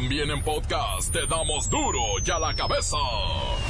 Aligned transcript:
También 0.00 0.30
en 0.30 0.42
podcast 0.44 1.12
te 1.12 1.26
damos 1.26 1.68
duro 1.68 1.98
y 2.24 2.30
a 2.30 2.38
la 2.38 2.54
cabeza. 2.54 2.96
Hoy 2.96 3.62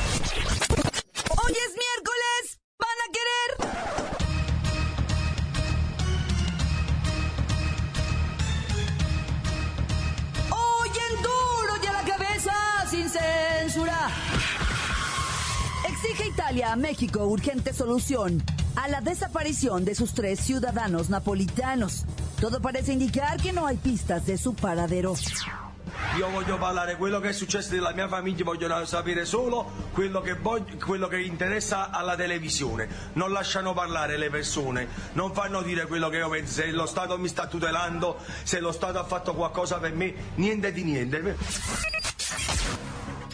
es 1.53 1.75
miércoles. 1.75 2.61
¿Van 2.79 2.99
a 3.01 3.09
querer? 3.17 3.49
Hoy 10.51 10.91
en 11.09 11.17
duro 11.23 11.73
y 11.83 11.87
a 11.87 11.93
la 11.93 12.05
cabeza 12.05 12.53
sin 12.91 13.09
censura. 13.09 14.11
Exige 15.89 16.29
Italia 16.29 16.73
a 16.73 16.77
México 16.77 17.25
urgente 17.25 17.73
solución 17.73 18.43
a 18.77 18.87
la 18.89 19.01
desaparición 19.01 19.87
de 19.87 19.95
sus 19.95 20.13
tres 20.13 20.41
ciudadanos 20.41 21.09
napolitanos. 21.09 22.05
Todo 22.39 22.61
parece 22.61 22.93
indicar 22.93 23.41
que 23.41 23.55
no 23.55 23.67
hay 23.67 23.79
pistas 23.79 24.27
de 24.27 24.37
su 24.37 24.53
paradero. 24.55 25.15
Io 26.19 26.29
voglio 26.31 26.59
parlare 26.59 26.97
quello 26.97 27.21
che 27.21 27.29
è 27.29 27.33
successo 27.33 27.73
nella 27.75 27.93
mia 27.93 28.09
famiglia, 28.09 28.43
vogliono 28.43 28.85
sapere 28.87 29.25
solo 29.25 29.71
quello 29.93 30.21
che, 30.21 30.35
voglio, 30.35 30.77
quello 30.85 31.07
che 31.07 31.21
interessa 31.21 31.91
alla 31.91 32.17
televisione. 32.17 32.89
Non 33.13 33.31
lasciano 33.31 33.73
parlare 33.73 34.17
le 34.17 34.29
persone, 34.29 34.89
non 35.13 35.33
fanno 35.33 35.63
dire 35.63 35.87
quello 35.87 36.09
che 36.09 36.17
io 36.17 36.29
penso. 36.29 36.55
Se 36.55 36.73
lo 36.73 36.87
Stato 36.87 37.17
mi 37.19 37.29
sta 37.29 37.47
tutelando, 37.47 38.19
se 38.43 38.59
lo 38.59 38.73
Stato 38.73 38.99
ha 38.99 39.05
fatto 39.05 39.33
qualcosa 39.33 39.79
per 39.79 39.95
me, 39.95 40.13
niente 40.35 40.73
di 40.73 40.83
niente. 40.83 41.37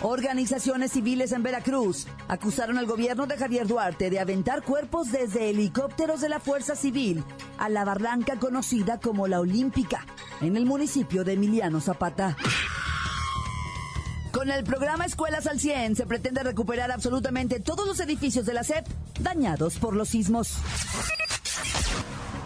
Organizaciones 0.03 0.93
civiles 0.93 1.33
en 1.33 1.43
Veracruz 1.43 2.07
acusaron 2.29 2.77
al 2.77 2.85
gobierno 2.85 3.27
de 3.27 3.39
Javier 3.39 3.67
Duarte 3.67 4.11
de 4.11 4.21
aventar 4.21 4.63
cuerpos 4.63 5.11
desde 5.11 5.49
helicópteros 5.49 6.21
de 6.21 6.29
la 6.29 6.39
Fuerza 6.39 6.77
Civil 6.77 7.25
a 7.57 7.71
la 7.71 7.87
barranca 7.87 8.37
conocida 8.39 9.01
como 9.01 9.27
la 9.27 9.41
Olímpica, 9.41 10.05
en 10.43 10.59
el 10.59 10.67
municipio 10.67 11.25
de 11.25 11.33
Emiliano 11.33 11.81
Zapata. 11.81 12.37
Con 14.45 14.53
el 14.53 14.63
programa 14.63 15.07
Escuelas 15.07 15.47
al 15.47 15.59
100 15.59 15.97
se 15.97 16.05
pretende 16.05 16.43
recuperar 16.43 16.93
absolutamente 16.93 17.61
todos 17.61 17.87
los 17.87 17.99
edificios 18.01 18.45
de 18.45 18.53
la 18.53 18.63
SEP 18.63 18.87
dañados 19.19 19.79
por 19.79 19.97
los 19.97 20.11
sismos. 20.11 20.59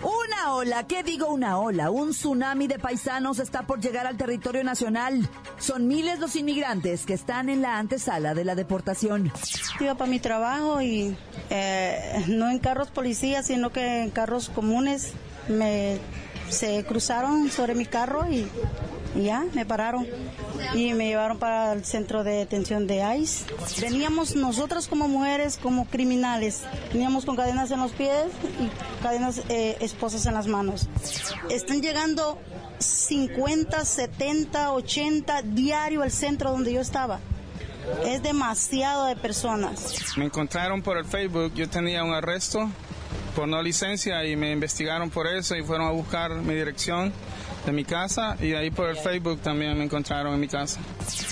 Una 0.04 0.54
ola, 0.54 0.86
¿qué 0.86 1.02
digo 1.02 1.26
una 1.26 1.58
ola? 1.58 1.90
Un 1.90 2.10
tsunami 2.10 2.68
de 2.68 2.78
paisanos 2.78 3.40
está 3.40 3.66
por 3.66 3.80
llegar 3.80 4.06
al 4.06 4.16
territorio 4.16 4.62
nacional. 4.62 5.28
Son 5.58 5.88
miles 5.88 6.20
los 6.20 6.36
inmigrantes 6.36 7.04
que 7.04 7.14
están 7.14 7.48
en 7.48 7.62
la 7.62 7.78
antesala 7.78 8.32
de 8.32 8.44
la 8.44 8.54
deportación. 8.54 9.32
Iba 9.80 9.96
para 9.96 10.08
mi 10.08 10.20
trabajo 10.20 10.80
y 10.80 11.16
eh, 11.50 12.24
no 12.28 12.48
en 12.48 12.60
carros 12.60 12.92
policías, 12.92 13.46
sino 13.46 13.72
que 13.72 14.04
en 14.04 14.10
carros 14.10 14.50
comunes 14.50 15.14
me 15.48 15.98
se 16.48 16.84
cruzaron 16.84 17.50
sobre 17.50 17.74
mi 17.74 17.86
carro 17.86 18.30
y, 18.30 18.48
y 19.14 19.24
ya 19.24 19.44
me 19.54 19.64
pararon 19.64 20.06
y 20.74 20.92
me 20.94 21.08
llevaron 21.08 21.38
para 21.38 21.72
el 21.72 21.84
centro 21.84 22.24
de 22.24 22.32
detención 22.32 22.86
de 22.86 23.02
ICE. 23.18 23.44
Veníamos 23.80 24.36
nosotras 24.36 24.88
como 24.88 25.08
mujeres, 25.08 25.58
como 25.60 25.86
criminales, 25.86 26.62
veníamos 26.92 27.24
con 27.24 27.36
cadenas 27.36 27.70
en 27.70 27.80
los 27.80 27.92
pies 27.92 28.26
y 28.60 29.02
cadenas 29.02 29.42
eh, 29.48 29.76
esposas 29.80 30.26
en 30.26 30.34
las 30.34 30.46
manos. 30.46 30.88
Están 31.50 31.80
llegando 31.80 32.38
50, 32.78 33.84
70, 33.84 34.72
80 34.72 35.42
diario 35.42 36.02
al 36.02 36.10
centro 36.10 36.50
donde 36.50 36.72
yo 36.72 36.80
estaba. 36.80 37.20
Es 38.04 38.22
demasiado 38.22 39.06
de 39.06 39.16
personas. 39.16 40.16
Me 40.16 40.26
encontraron 40.26 40.82
por 40.82 40.98
el 40.98 41.06
Facebook, 41.06 41.54
yo 41.54 41.68
tenía 41.68 42.04
un 42.04 42.12
arresto 42.12 42.68
por 43.34 43.48
no 43.48 43.62
licencia 43.62 44.24
y 44.24 44.36
me 44.36 44.52
investigaron 44.52 45.10
por 45.10 45.26
eso 45.26 45.56
y 45.56 45.62
fueron 45.62 45.86
a 45.86 45.90
buscar 45.90 46.34
mi 46.34 46.54
dirección 46.54 47.12
de 47.68 47.72
mi 47.74 47.84
casa 47.84 48.34
y 48.40 48.54
ahí 48.54 48.70
por 48.70 48.88
el 48.88 48.96
Facebook 48.96 49.40
también 49.40 49.76
me 49.76 49.84
encontraron 49.84 50.32
en 50.32 50.40
mi 50.40 50.48
casa. 50.48 50.80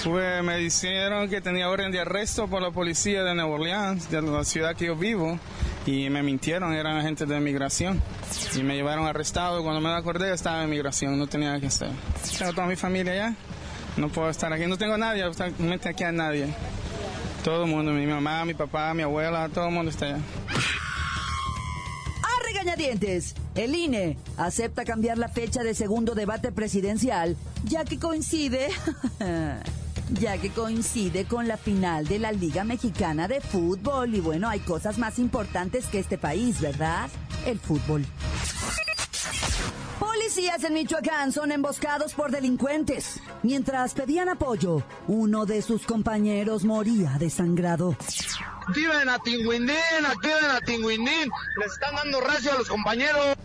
Pues 0.04 0.44
me 0.44 0.58
dijeron 0.58 1.30
que 1.30 1.40
tenía 1.40 1.70
orden 1.70 1.90
de 1.90 2.00
arresto 2.00 2.46
por 2.46 2.60
la 2.60 2.70
policía 2.70 3.24
de 3.24 3.34
Nueva 3.34 3.54
Orleans, 3.54 4.10
de 4.10 4.20
la 4.20 4.44
ciudad 4.44 4.76
que 4.76 4.86
yo 4.86 4.96
vivo, 4.96 5.38
y 5.86 6.10
me 6.10 6.22
mintieron, 6.22 6.74
eran 6.74 6.98
agentes 6.98 7.26
de 7.26 7.40
migración. 7.40 8.02
Y 8.54 8.62
me 8.62 8.74
llevaron 8.74 9.06
arrestado, 9.06 9.62
cuando 9.62 9.80
me 9.80 9.88
acordé 9.88 10.34
estaba 10.34 10.62
en 10.62 10.68
migración, 10.68 11.18
no 11.18 11.26
tenía 11.26 11.58
que 11.58 11.66
estar. 11.66 11.88
Tengo 12.38 12.52
toda 12.52 12.66
mi 12.66 12.76
familia 12.76 13.12
allá, 13.12 13.34
no 13.96 14.10
puedo 14.10 14.28
estar 14.28 14.52
aquí, 14.52 14.66
no 14.66 14.76
tengo 14.76 14.94
a 14.94 14.98
nadie, 14.98 15.22
absolutamente 15.22 15.88
aquí 15.88 16.04
a 16.04 16.12
nadie. 16.12 16.48
Todo 17.44 17.64
el 17.64 17.70
mundo, 17.70 17.92
mi 17.92 18.06
mamá, 18.06 18.44
mi 18.44 18.52
papá, 18.52 18.92
mi 18.92 19.02
abuela, 19.02 19.48
todo 19.48 19.68
el 19.68 19.72
mundo 19.72 19.90
está 19.90 20.06
allá 20.06 20.18
regañadientes. 22.46 23.34
El 23.56 23.74
INE 23.74 24.18
acepta 24.36 24.84
cambiar 24.84 25.16
la 25.16 25.28
fecha 25.28 25.62
de 25.62 25.74
segundo 25.74 26.14
debate 26.14 26.52
presidencial, 26.52 27.36
ya 27.64 27.86
que 27.86 27.98
coincide, 27.98 28.68
ya 30.20 30.36
que 30.36 30.50
coincide 30.50 31.24
con 31.24 31.48
la 31.48 31.56
final 31.56 32.06
de 32.06 32.18
la 32.18 32.32
Liga 32.32 32.64
Mexicana 32.64 33.28
de 33.28 33.40
Fútbol. 33.40 34.14
Y 34.14 34.20
bueno, 34.20 34.46
hay 34.46 34.60
cosas 34.60 34.98
más 34.98 35.18
importantes 35.18 35.86
que 35.86 35.98
este 35.98 36.18
país, 36.18 36.60
¿verdad? 36.60 37.08
El 37.46 37.58
fútbol. 37.58 38.04
Policías 39.98 40.62
en 40.64 40.74
Michoacán 40.74 41.32
son 41.32 41.50
emboscados 41.50 42.12
por 42.12 42.30
delincuentes. 42.30 43.20
Mientras 43.42 43.94
pedían 43.94 44.28
apoyo, 44.28 44.82
uno 45.08 45.46
de 45.46 45.62
sus 45.62 45.86
compañeros 45.86 46.64
moría 46.64 47.16
desangrado. 47.18 47.96
Activen 48.68 49.08
a 49.08 49.18
Tinguindín, 49.20 50.06
activen 50.06 50.50
a 50.50 50.60
Tinguindín. 50.60 51.30
Les 51.58 51.72
están 51.72 51.94
dando 51.94 52.20
racio 52.20 52.52
a 52.52 52.58
los 52.58 52.68
compañeros. 52.68 53.36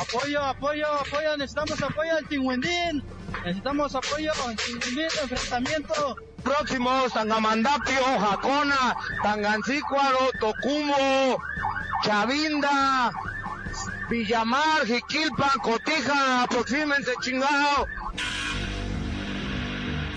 Apoyo, 0.00 0.42
apoyo, 0.42 0.86
apoyo. 0.92 1.36
Necesitamos 1.36 1.80
apoyo 1.82 2.16
al 2.16 2.26
Tinguindín. 2.26 3.02
Necesitamos 3.44 3.94
apoyo 3.94 4.32
al 4.44 4.56
Tinguindín, 4.56 5.08
enfrentamiento. 5.22 6.16
Próximos, 6.42 7.12
Tangamandapio, 7.12 8.18
Jacona, 8.18 8.96
Tangancícuaro, 9.22 10.30
Tocumo, 10.40 11.38
Chavinda, 12.02 13.12
Villamar, 14.10 14.84
Jiquilpan, 14.84 15.58
Cotija, 15.62 16.42
aproximense 16.42 17.12
chingado. 17.20 17.86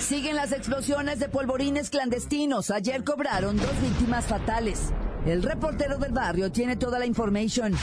Siguen 0.10 0.36
las 0.36 0.52
explosiones 0.54 1.20
de 1.20 1.30
polvorines 1.30 1.92
clandestinos. 1.92 2.72
Ayer 2.72 3.04
cobraron 3.04 3.58
dos 3.58 3.80
víctimas 3.80 4.26
fatales. 4.26 4.90
El 5.28 5.44
reportero 5.44 6.00
del 6.00 6.12
barrio 6.12 6.52
tiene 6.52 6.76
toda 6.76 6.98
la 6.98 7.06
información. 7.06 7.78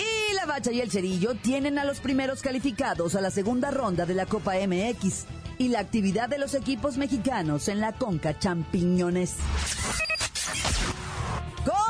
Y 0.00 0.34
la 0.34 0.46
Bacha 0.46 0.72
y 0.72 0.80
el 0.80 0.90
Cerillo 0.90 1.36
tienen 1.36 1.78
a 1.78 1.84
los 1.84 2.00
primeros 2.00 2.42
calificados 2.42 3.14
a 3.14 3.20
la 3.20 3.30
segunda 3.30 3.70
ronda 3.70 4.06
de 4.06 4.14
la 4.14 4.26
Copa 4.26 4.54
MX. 4.54 5.26
Y 5.58 5.68
la 5.68 5.78
actividad 5.78 6.28
de 6.28 6.38
los 6.38 6.54
equipos 6.54 6.96
mexicanos 6.96 7.68
en 7.68 7.78
la 7.78 7.92
Conca 7.92 8.36
Champiñones. 8.36 9.36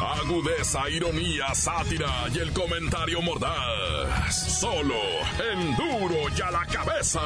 Agudeza, 0.00 0.88
ironía, 0.88 1.54
sátira 1.54 2.24
y 2.32 2.38
el 2.38 2.52
comentario 2.54 3.20
mordaz. 3.20 4.58
Solo 4.58 4.94
en 5.52 5.76
duro 5.76 6.16
y 6.34 6.40
a 6.40 6.50
la 6.50 6.64
cabeza. 6.64 7.20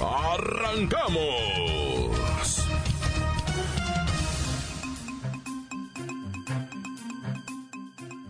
¡Arrancamos! 0.00 1.44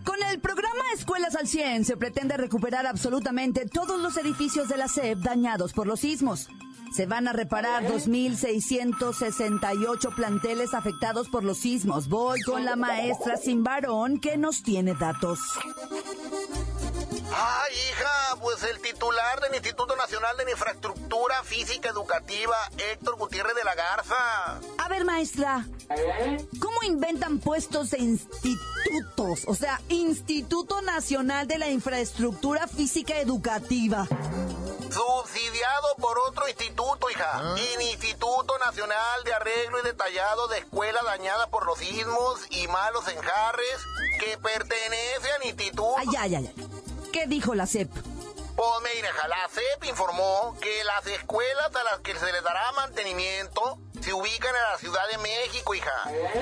Con 0.05 0.23
el 0.31 0.41
programa 0.41 0.83
Escuelas 0.95 1.37
al 1.37 1.47
100 1.47 1.85
se 1.85 1.97
pretende 1.97 2.37
recuperar 2.37 2.87
absolutamente 2.87 3.67
todos 3.67 4.01
los 4.01 4.17
edificios 4.17 4.69
de 4.69 4.77
la 4.77 4.89
SEP 4.89 5.19
dañados 5.19 5.73
por 5.73 5.87
los 5.87 6.01
sismos. 6.01 6.49
Se 6.95 7.07
van 7.07 7.27
a 7.27 7.33
reparar 7.33 7.89
2.668 7.89 10.15
planteles 10.15 10.75
afectados 10.75 11.29
por 11.29 11.43
los 11.43 11.59
sismos. 11.59 12.09
Voy 12.09 12.41
con 12.43 12.65
la 12.65 12.77
maestra 12.77 13.37
sin 13.37 13.65
varón 13.65 14.21
que 14.21 14.37
nos 14.37 14.63
tiene 14.63 14.95
datos. 14.95 15.41
Ay, 17.33 17.75
hija, 17.75 18.37
pues 18.41 18.63
el 18.65 18.81
titular 18.81 19.41
del 19.41 19.55
Instituto 19.55 19.97
Nacional 19.97 20.37
de 20.37 20.51
Infraestructura 20.51 21.43
Física 21.43 21.89
Educativa, 21.89 22.57
Héctor 22.77 23.17
Gutiérrez 23.17 23.55
de 23.55 23.65
la 23.65 23.75
Garza. 23.75 24.61
A 24.79 24.89
ver, 24.89 25.05
maestra, 25.05 25.67
¿cómo 26.61 26.83
inventan 26.83 27.39
puestos 27.39 27.91
de 27.91 27.99
institutos? 27.99 29.45
O 29.47 29.55
sea, 29.55 29.81
Instituto 29.89 30.83
Nacional 30.83 31.47
de 31.49 31.59
la 31.59 31.69
Infraestructura 31.69 32.67
Física 32.69 33.19
Educativa. 33.19 34.07
Subsidiado 34.91 35.89
por 35.99 36.19
otro 36.29 36.49
instituto, 36.49 37.11
hija. 37.11 37.55
Instituto 37.81 38.59
Nacional 38.59 39.25
de 39.25 39.35
Arreglo 39.35 39.81
y 39.81 39.83
Detallado 39.83 40.47
de 40.49 40.59
Escuela 40.59 41.01
Dañada 41.05 41.49
por 41.49 41.67
los 41.67 41.79
Sismos 41.79 42.41
y 42.51 42.69
Malos 42.69 43.09
Enjarres, 43.09 43.81
que 44.21 44.39
pertenece 44.39 45.33
al 45.37 45.47
Instituto... 45.47 45.95
Ay, 45.97 46.07
ay, 46.19 46.35
ay, 46.37 46.55
ay. 46.57 46.84
¿Qué 47.15 47.29
dijo 47.29 47.55
la 47.55 47.69
CEP? 47.69 47.93
Pues 47.93 48.69
mira, 48.97 49.13
la 49.29 49.49
CEP 49.49 49.85
informó 49.85 50.57
que 50.61 50.83
las 50.83 51.07
escuelas 51.07 51.71
a 51.73 51.85
las 51.85 52.01
que 52.01 52.13
se 52.19 52.33
les 52.33 52.43
dará 52.43 52.73
mantenimiento 52.73 53.79
se 54.03 54.13
ubican 54.13 54.53
en 54.53 54.63
la 54.73 54.79
Ciudad 54.79 55.09
de 55.13 55.19
México, 55.19 55.77
hija, 55.77 55.93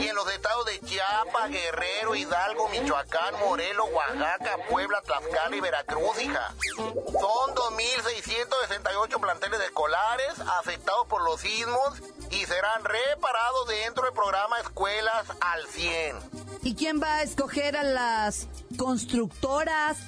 y 0.00 0.08
en 0.08 0.16
los 0.16 0.26
estados 0.32 0.64
de 0.64 0.80
Chiapas, 0.80 1.50
Guerrero, 1.50 2.14
Hidalgo, 2.14 2.70
Michoacán, 2.70 3.38
Morelos, 3.40 3.86
Oaxaca, 3.92 4.56
Puebla, 4.70 5.02
Tlaxcala 5.02 5.54
y 5.54 5.60
Veracruz, 5.60 6.22
hija. 6.22 6.54
Son 6.78 7.54
2.668 7.54 9.20
planteles 9.20 9.60
escolares 9.60 10.40
afectados 10.58 11.06
por 11.06 11.22
los 11.22 11.38
sismos 11.42 12.00
y 12.30 12.46
serán 12.46 12.82
reparados 12.82 13.68
dentro 13.68 14.04
del 14.04 14.14
programa 14.14 14.58
Escuelas 14.60 15.26
al 15.38 15.66
100. 15.66 16.16
¿Y 16.62 16.74
quién 16.76 16.98
va 17.02 17.16
a 17.16 17.22
escoger 17.22 17.76
a 17.76 17.82
las 17.82 18.48
constructoras 18.78 19.98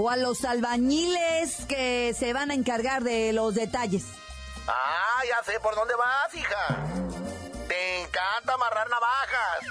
o 0.00 0.08
a 0.10 0.16
los 0.16 0.44
albañiles 0.44 1.66
que 1.68 2.14
se 2.16 2.32
van 2.32 2.52
a 2.52 2.54
encargar 2.54 3.02
de 3.02 3.32
los 3.32 3.56
detalles? 3.56 4.04
Ah, 4.68 5.22
ya 5.26 5.44
sé 5.44 5.58
por 5.58 5.74
dónde 5.74 5.94
vas, 5.96 6.34
hija. 6.36 6.84
Te 7.66 8.02
encanta 8.02 8.54
amarrar 8.54 8.88
navajas. 8.88 9.66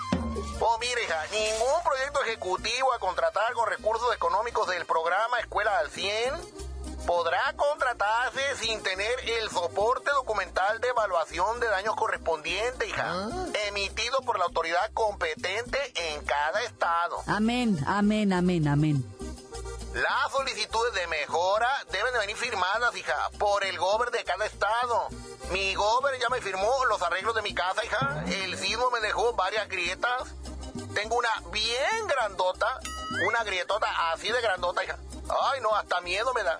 Oh, 0.59 0.77
mire, 0.79 1.01
hija, 1.01 1.23
ningún 1.31 1.81
proyecto 1.81 2.21
ejecutivo 2.23 2.93
a 2.93 2.99
contratar 2.99 3.53
con 3.53 3.69
recursos 3.69 4.13
económicos 4.13 4.67
del 4.67 4.85
programa 4.85 5.39
Escuela 5.39 5.79
al 5.79 5.89
100 5.91 6.33
podrá 7.05 7.53
contratarse 7.55 8.41
sin 8.59 8.83
tener 8.83 9.13
el 9.41 9.49
soporte 9.49 10.11
documental 10.11 10.81
de 10.81 10.89
evaluación 10.89 11.61
de 11.61 11.67
daños 11.67 11.95
correspondiente, 11.95 12.85
hija, 12.85 13.29
emitido 13.69 14.19
por 14.25 14.37
la 14.37 14.45
autoridad 14.45 14.91
competente 14.93 15.77
en 15.95 16.25
cada 16.25 16.63
estado. 16.63 17.23
Amén, 17.27 17.79
amén, 17.87 18.33
amén, 18.33 18.67
amén. 18.67 19.16
Las 19.93 20.31
solicitudes 20.31 20.93
de 20.93 21.07
mejora 21.07 21.69
deben 21.91 22.13
de 22.13 22.19
venir 22.19 22.35
firmadas, 22.35 22.95
hija, 22.95 23.15
por 23.39 23.63
el 23.63 23.77
gober 23.77 24.11
de 24.11 24.23
cada 24.23 24.45
estado. 24.45 25.07
Mi 25.51 25.73
gober 25.75 26.19
ya 26.19 26.29
me 26.29 26.41
firmó 26.41 26.85
los 26.89 27.01
arreglos 27.01 27.33
de 27.35 27.41
mi 27.41 27.53
casa, 27.53 27.83
hija. 27.85 28.23
El 28.27 28.57
sismo 28.57 28.91
me 28.91 28.99
dejó 28.99 29.33
varias 29.33 29.67
grietas. 29.69 30.35
Tengo 30.93 31.17
una 31.17 31.29
bien 31.51 32.07
grandota, 32.07 32.79
una 33.27 33.43
grietota 33.43 33.87
así 34.11 34.29
de 34.29 34.41
grandota, 34.41 34.83
hija. 34.83 34.97
Ay, 35.29 35.61
no, 35.61 35.73
hasta 35.75 36.01
miedo 36.01 36.33
me 36.33 36.43
da. 36.43 36.59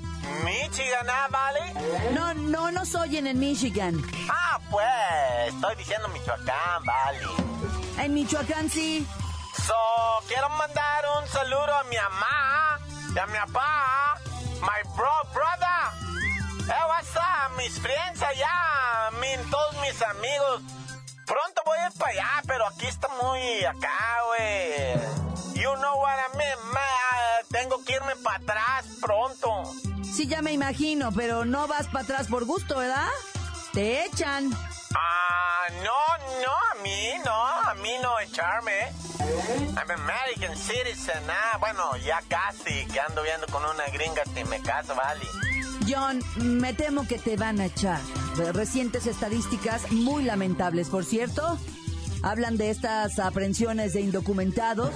Michigan, 0.44 1.08
¿ah, 1.08 1.28
vale? 1.30 1.72
No, 2.12 2.34
no 2.34 2.70
nos 2.70 2.94
oyen 2.94 3.26
en 3.26 3.38
Michigan. 3.38 4.00
Ah, 4.28 4.60
pues, 4.70 5.54
estoy 5.54 5.74
diciendo 5.76 6.08
Michoacán, 6.08 6.84
vale. 6.84 7.20
En 7.98 8.12
Michoacán 8.12 8.68
sí. 8.68 9.06
So, 9.66 9.74
quiero 10.28 10.48
mandar 10.50 11.04
un 11.22 11.28
saludo 11.28 11.74
a 11.74 11.84
mi 11.84 11.96
mamá 11.96 12.78
y 13.14 13.18
a 13.18 13.26
mi 13.26 13.38
papá, 13.38 14.20
my 14.60 14.82
bro, 14.94 15.10
brother. 15.32 16.68
Eh, 16.68 16.84
what's 16.88 17.16
up, 17.16 17.56
mis 17.56 17.78
friends 17.80 18.20
allá, 18.22 19.10
min, 19.20 19.50
todos 19.50 19.74
mis 19.80 20.02
amigos. 20.02 20.60
Pronto 21.26 21.62
voy 21.64 21.78
a 21.78 21.86
ir 21.86 21.92
para 21.98 22.12
allá, 22.12 22.42
pero 22.46 22.66
aquí 22.66 22.86
está 22.86 23.08
muy 23.22 23.64
acá, 23.64 24.20
güey. 24.28 25.14
You 25.54 25.74
know 25.76 25.96
what 25.96 26.18
I 26.18 26.36
mean, 26.36 26.58
man. 26.72 26.84
Tengo 27.50 27.82
que 27.84 27.94
irme 27.94 28.16
para 28.16 28.36
atrás 28.36 28.86
pronto. 29.00 29.53
Sí, 30.24 30.30
ya 30.30 30.40
me 30.40 30.54
imagino, 30.54 31.12
pero 31.12 31.44
no 31.44 31.68
vas 31.68 31.86
para 31.88 32.00
atrás 32.00 32.28
por 32.28 32.46
gusto, 32.46 32.78
¿verdad? 32.78 33.10
Te 33.74 34.06
echan. 34.06 34.50
Ah, 34.94 35.66
no, 35.82 36.40
no, 36.42 36.50
a 36.50 36.82
mí 36.82 37.10
no, 37.22 37.46
a 37.46 37.74
mí 37.74 37.90
no 38.02 38.18
echarme. 38.20 38.90
I'm 39.76 39.90
American 39.90 40.56
citizen, 40.56 41.22
ah, 41.28 41.58
bueno, 41.60 41.94
ya 41.98 42.22
casi, 42.26 42.86
que 42.86 43.00
ando 43.00 43.22
viendo 43.22 43.46
con 43.48 43.62
una 43.66 43.84
gringa 43.92 44.22
que 44.34 44.46
me 44.46 44.62
casa, 44.62 44.94
vale. 44.94 45.26
John, 45.86 46.22
me 46.36 46.72
temo 46.72 47.06
que 47.06 47.18
te 47.18 47.36
van 47.36 47.60
a 47.60 47.66
echar. 47.66 48.00
Recientes 48.54 49.06
estadísticas, 49.06 49.92
muy 49.92 50.24
lamentables, 50.24 50.88
por 50.88 51.04
cierto, 51.04 51.58
hablan 52.22 52.56
de 52.56 52.70
estas 52.70 53.18
aprehensiones 53.18 53.92
de 53.92 54.00
indocumentados 54.00 54.94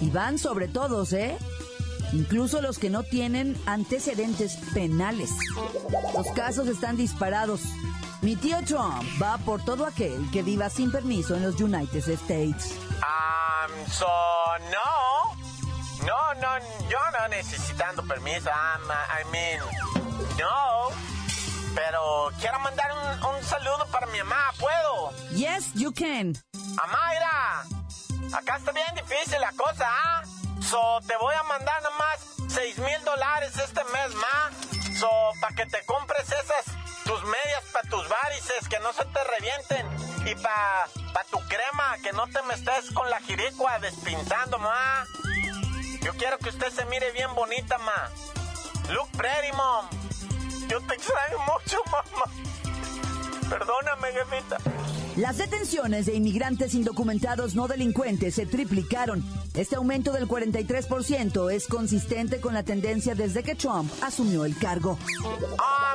y 0.00 0.08
van 0.08 0.38
sobre 0.38 0.68
todos, 0.68 1.12
¿eh? 1.12 1.36
Incluso 2.12 2.60
los 2.60 2.78
que 2.78 2.90
no 2.90 3.02
tienen 3.02 3.60
antecedentes 3.66 4.56
penales. 4.74 5.30
Los 6.14 6.28
casos 6.28 6.68
están 6.68 6.96
disparados. 6.96 7.62
Mi 8.22 8.36
tío 8.36 8.58
Trump 8.64 9.02
va 9.20 9.38
por 9.38 9.64
todo 9.64 9.84
aquel 9.84 10.30
que 10.30 10.42
viva 10.42 10.70
sin 10.70 10.92
permiso 10.92 11.34
en 11.34 11.42
los 11.42 11.60
United 11.60 12.08
States. 12.08 12.76
Um, 12.98 13.90
so, 13.90 14.06
no. 14.70 15.32
No, 16.06 16.34
no, 16.34 16.58
yo 16.88 16.98
no 17.18 17.28
necesitando 17.28 18.02
permiso. 18.04 18.48
Um, 18.48 18.90
I 18.90 19.30
mean, 19.32 19.60
no. 20.38 21.12
Pero 21.74 22.30
quiero 22.38 22.60
mandar 22.60 22.90
un, 22.92 23.42
saludo 23.44 23.86
para 23.90 24.06
mi 24.06 24.18
mamá, 24.18 24.52
¿puedo? 24.58 25.10
Yes, 25.34 25.72
you 25.74 25.92
can. 25.92 26.34
Amaira, 26.78 27.64
acá 28.32 28.56
está 28.56 28.72
bien 28.72 28.94
difícil 28.94 29.40
la 29.40 29.52
cosa, 29.52 29.86
¿ah? 29.88 30.22
So, 30.68 31.00
te 31.06 31.16
voy 31.16 31.34
a 31.34 31.42
mandar 31.44 31.82
nomás 31.82 32.20
6 32.48 32.78
mil 32.78 33.04
dólares 33.04 33.56
este 33.58 33.82
mes 33.84 34.14
más. 34.14 34.98
So, 34.98 35.08
para 35.40 35.54
que 35.54 35.66
te 35.66 35.84
compres 35.86 36.26
esas, 36.30 36.64
tus 37.04 37.22
medias 37.24 37.64
para 37.72 37.88
tus 37.88 38.08
varices, 38.08 38.68
que 38.68 38.78
no 38.80 38.92
se 38.92 39.04
te 39.04 39.24
revienten. 39.24 39.86
Y 40.26 40.34
para 40.36 40.86
pa 41.12 41.24
tu 41.30 41.38
crema, 41.48 41.96
que 42.02 42.12
no 42.12 42.26
te 42.28 42.42
me 42.42 42.54
estés 42.54 42.92
con 42.92 43.08
la 43.10 43.20
jiricua 43.20 43.78
despintando, 43.80 44.58
ma. 44.58 45.04
Yo 46.02 46.12
quiero 46.14 46.38
que 46.38 46.50
usted 46.50 46.70
se 46.72 46.84
mire 46.86 47.10
bien 47.12 47.34
bonita, 47.34 47.78
ma. 47.78 48.10
Look 48.90 49.10
pretty, 49.16 49.52
mom. 49.56 49.88
Yo 50.68 50.80
te 50.82 50.94
extraño 50.94 51.38
mucho, 51.40 51.82
mamá. 51.90 52.30
Perdóname, 53.48 54.12
jefita. 54.12 54.58
Las 55.16 55.36
detenciones 55.36 56.06
de 56.06 56.14
inmigrantes 56.14 56.74
indocumentados 56.74 57.54
no 57.54 57.68
delincuentes 57.68 58.34
se 58.34 58.46
triplicaron. 58.46 59.22
Este 59.54 59.76
aumento 59.76 60.12
del 60.12 60.26
43% 60.26 61.52
es 61.52 61.66
consistente 61.66 62.40
con 62.40 62.54
la 62.54 62.62
tendencia 62.62 63.14
desde 63.14 63.42
que 63.42 63.54
Trump 63.54 63.92
asumió 64.02 64.46
el 64.46 64.56
cargo. 64.58 64.92
Um, 64.92 65.92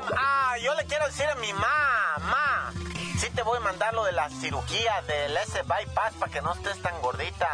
decir 1.07 1.25
a 1.25 1.35
mi 1.35 1.53
mamá. 1.53 2.73
Sí 3.19 3.27
te 3.33 3.41
voy 3.41 3.57
a 3.57 3.61
mandar 3.61 3.93
lo 3.93 4.03
de 4.03 4.11
la 4.11 4.29
cirugía 4.29 5.01
del 5.07 5.35
S 5.37 5.61
bypass 5.63 6.13
para 6.19 6.31
que 6.31 6.41
no 6.41 6.53
estés 6.53 6.79
tan 6.81 7.01
gordita. 7.01 7.47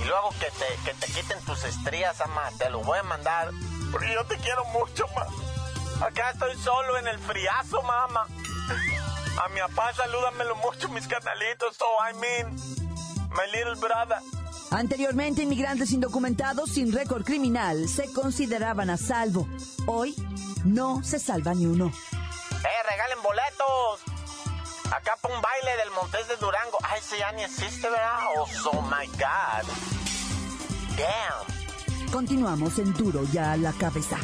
Y 0.00 0.04
luego 0.04 0.30
que 0.40 0.50
te, 0.50 0.84
que 0.84 0.94
te 0.94 1.06
quiten 1.12 1.40
tus 1.44 1.64
estrías, 1.64 2.20
ama. 2.20 2.42
Te 2.58 2.68
lo 2.68 2.80
voy 2.80 2.98
a 2.98 3.02
mandar. 3.04 3.50
Porque 3.90 4.12
yo 4.12 4.24
te 4.26 4.36
quiero 4.36 4.64
mucho, 4.66 5.06
ma. 5.14 6.06
Acá 6.06 6.30
estoy 6.30 6.56
solo 6.58 6.98
en 6.98 7.08
el 7.08 7.18
friazo, 7.20 7.80
mamá. 7.82 8.26
A 9.44 9.48
mi 9.50 9.60
papá 9.60 9.92
salúdamelo 9.94 10.56
mucho, 10.56 10.88
mis 10.88 11.06
canalitos. 11.06 11.76
So 11.76 11.86
I 12.00 12.12
mean, 12.14 12.56
my 13.30 13.46
little 13.52 13.76
brother. 13.76 14.18
Anteriormente, 14.70 15.42
inmigrantes 15.42 15.92
indocumentados 15.92 16.70
sin 16.70 16.92
récord 16.92 17.24
criminal 17.24 17.88
se 17.88 18.12
consideraban 18.12 18.90
a 18.90 18.96
salvo. 18.96 19.48
Hoy 19.86 20.14
no 20.64 21.02
se 21.02 21.18
salva 21.18 21.54
ni 21.54 21.66
uno. 21.66 21.86
¡Eh, 21.86 22.82
regalen 22.90 23.22
boletos! 23.22 24.00
Acá 24.92 25.16
para 25.20 25.34
un 25.34 25.40
baile 25.40 25.76
del 25.76 25.90
Montes 25.92 26.28
de 26.28 26.36
Durango. 26.36 26.78
Ay, 26.82 26.98
ese 26.98 27.18
ya 27.18 27.32
ni 27.32 27.42
existe, 27.42 27.88
¿verdad? 27.88 28.18
Oh, 28.36 28.46
oh 28.72 28.82
my 28.82 29.06
God. 29.06 29.64
Damn. 30.96 32.10
Continuamos 32.12 32.78
en 32.78 32.92
Duro 32.94 33.22
ya 33.32 33.52
a 33.52 33.56
la 33.56 33.72
cabeza. 33.72 34.18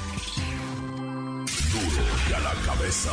Duro 1.72 2.04
y 2.28 2.32
a 2.32 2.40
la 2.40 2.52
cabeza. 2.66 3.12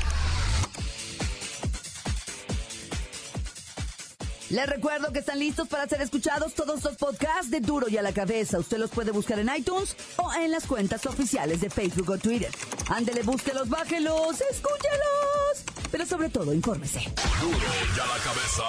Les 4.51 4.67
recuerdo 4.67 5.13
que 5.13 5.19
están 5.19 5.39
listos 5.39 5.69
para 5.69 5.87
ser 5.87 6.01
escuchados 6.01 6.53
todos 6.53 6.83
los 6.83 6.97
podcasts 6.97 7.49
de 7.49 7.61
Duro 7.61 7.87
y 7.87 7.95
a 7.95 8.01
la 8.01 8.11
cabeza. 8.11 8.59
Usted 8.59 8.79
los 8.79 8.89
puede 8.89 9.11
buscar 9.11 9.39
en 9.39 9.49
iTunes 9.55 9.95
o 10.17 10.29
en 10.33 10.51
las 10.51 10.67
cuentas 10.67 11.05
oficiales 11.05 11.61
de 11.61 11.69
Facebook 11.69 12.09
o 12.09 12.17
Twitter. 12.17 12.51
Ándele, 12.89 13.23
búsquelos, 13.23 13.69
bájelos, 13.69 14.41
escúchelos. 14.51 15.63
Pero 15.89 16.05
sobre 16.05 16.27
todo, 16.27 16.53
infórmese. 16.53 16.99
Duro 17.39 17.57
y 17.57 17.99
a 17.99 18.05
la 18.05 18.17
cabeza. 18.25 18.63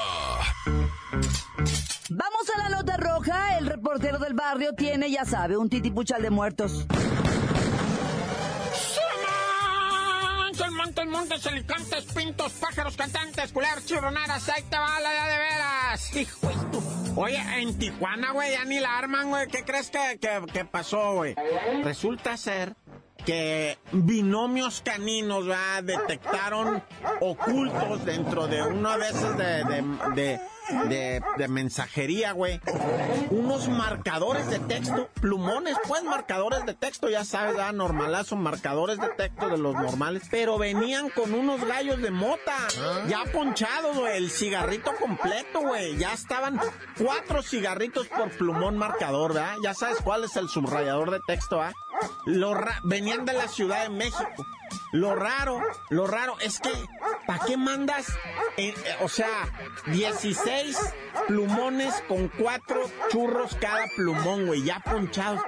Vamos 2.10 2.50
a 2.54 2.58
la 2.58 2.68
nota 2.68 2.96
roja. 2.96 3.58
El 3.58 3.66
reportero 3.66 4.20
del 4.20 4.34
barrio 4.34 4.74
tiene, 4.74 5.10
ya 5.10 5.24
sabe, 5.24 5.56
un 5.56 5.68
titipuchal 5.68 6.22
de 6.22 6.30
muertos. 6.30 6.86
Montes, 10.60 11.06
montes, 11.06 11.46
alicantes, 11.46 12.04
pintos, 12.14 12.52
pájaros, 12.52 12.94
cantantes, 12.96 13.52
culeros, 13.52 13.86
chirronaras, 13.86 14.48
ahí 14.50 14.62
te 14.68 14.76
va 14.76 15.00
de 15.00 15.38
veras. 15.38 16.16
Hijo 16.16 16.50
Oye, 17.16 17.36
en 17.60 17.78
Tijuana, 17.78 18.32
güey, 18.32 18.52
ya 18.52 18.64
ni 18.64 18.80
la 18.80 18.98
arman, 18.98 19.28
güey. 19.30 19.46
¿Qué 19.48 19.64
crees 19.64 19.90
que- 19.90 20.18
que 20.52 20.64
pasó, 20.64 21.14
güey? 21.14 21.34
Resulta 21.82 22.36
ser 22.36 22.74
que 23.24 23.78
binomios 23.92 24.82
caninos, 24.84 25.46
¿verdad? 25.46 25.82
Detectaron 25.84 26.82
ocultos 27.20 28.04
dentro 28.04 28.46
de 28.46 28.62
una 28.62 28.96
de 28.96 30.40
de, 30.88 31.48
mensajería, 31.48 32.32
güey. 32.32 32.60
Unos 33.30 33.68
marcadores 33.68 34.48
de 34.48 34.58
texto, 34.60 35.08
plumones, 35.20 35.76
pues, 35.86 36.02
marcadores 36.04 36.64
de 36.66 36.74
texto, 36.74 37.08
ya 37.08 37.24
sabes, 37.24 37.56
¿verdad? 37.56 37.72
Normalazo, 37.72 38.36
marcadores 38.36 38.98
de 38.98 39.08
texto 39.10 39.48
de 39.48 39.58
los 39.58 39.74
normales, 39.74 40.22
pero 40.30 40.58
venían 40.58 41.10
con 41.10 41.34
unos 41.34 41.64
gallos 41.64 42.00
de 42.00 42.10
mota, 42.10 42.56
ya 43.08 43.24
ponchados, 43.32 43.96
güey, 43.98 44.16
el 44.16 44.30
cigarrito 44.30 44.92
completo, 44.96 45.60
güey. 45.60 45.96
Ya 45.96 46.12
estaban 46.12 46.60
cuatro 46.98 47.42
cigarritos 47.42 48.08
por 48.08 48.30
plumón 48.30 48.78
marcador, 48.78 49.34
¿verdad? 49.34 49.56
Ya 49.62 49.74
sabes 49.74 49.98
cuál 50.02 50.24
es 50.24 50.36
el 50.36 50.48
subrayador 50.48 51.10
de 51.10 51.20
texto, 51.26 51.60
¿ah? 51.60 51.72
Lo 52.26 52.54
venían 52.82 53.24
de 53.24 53.32
la 53.32 53.48
Ciudad 53.48 53.82
de 53.82 53.90
México. 53.90 54.46
Lo 54.92 55.14
raro, 55.14 55.60
lo 55.90 56.06
raro 56.06 56.36
es 56.40 56.60
que, 56.60 56.70
¿para 57.26 57.44
qué 57.44 57.56
mandas, 57.56 58.08
eh, 58.58 58.74
eh, 58.76 58.96
o 59.00 59.08
sea, 59.08 59.50
16 59.86 60.78
plumones 61.28 61.94
con 62.08 62.28
cuatro 62.28 62.82
churros 63.10 63.56
cada 63.60 63.86
plumón, 63.96 64.46
güey, 64.46 64.62
ya 64.62 64.80
ponchados? 64.80 65.40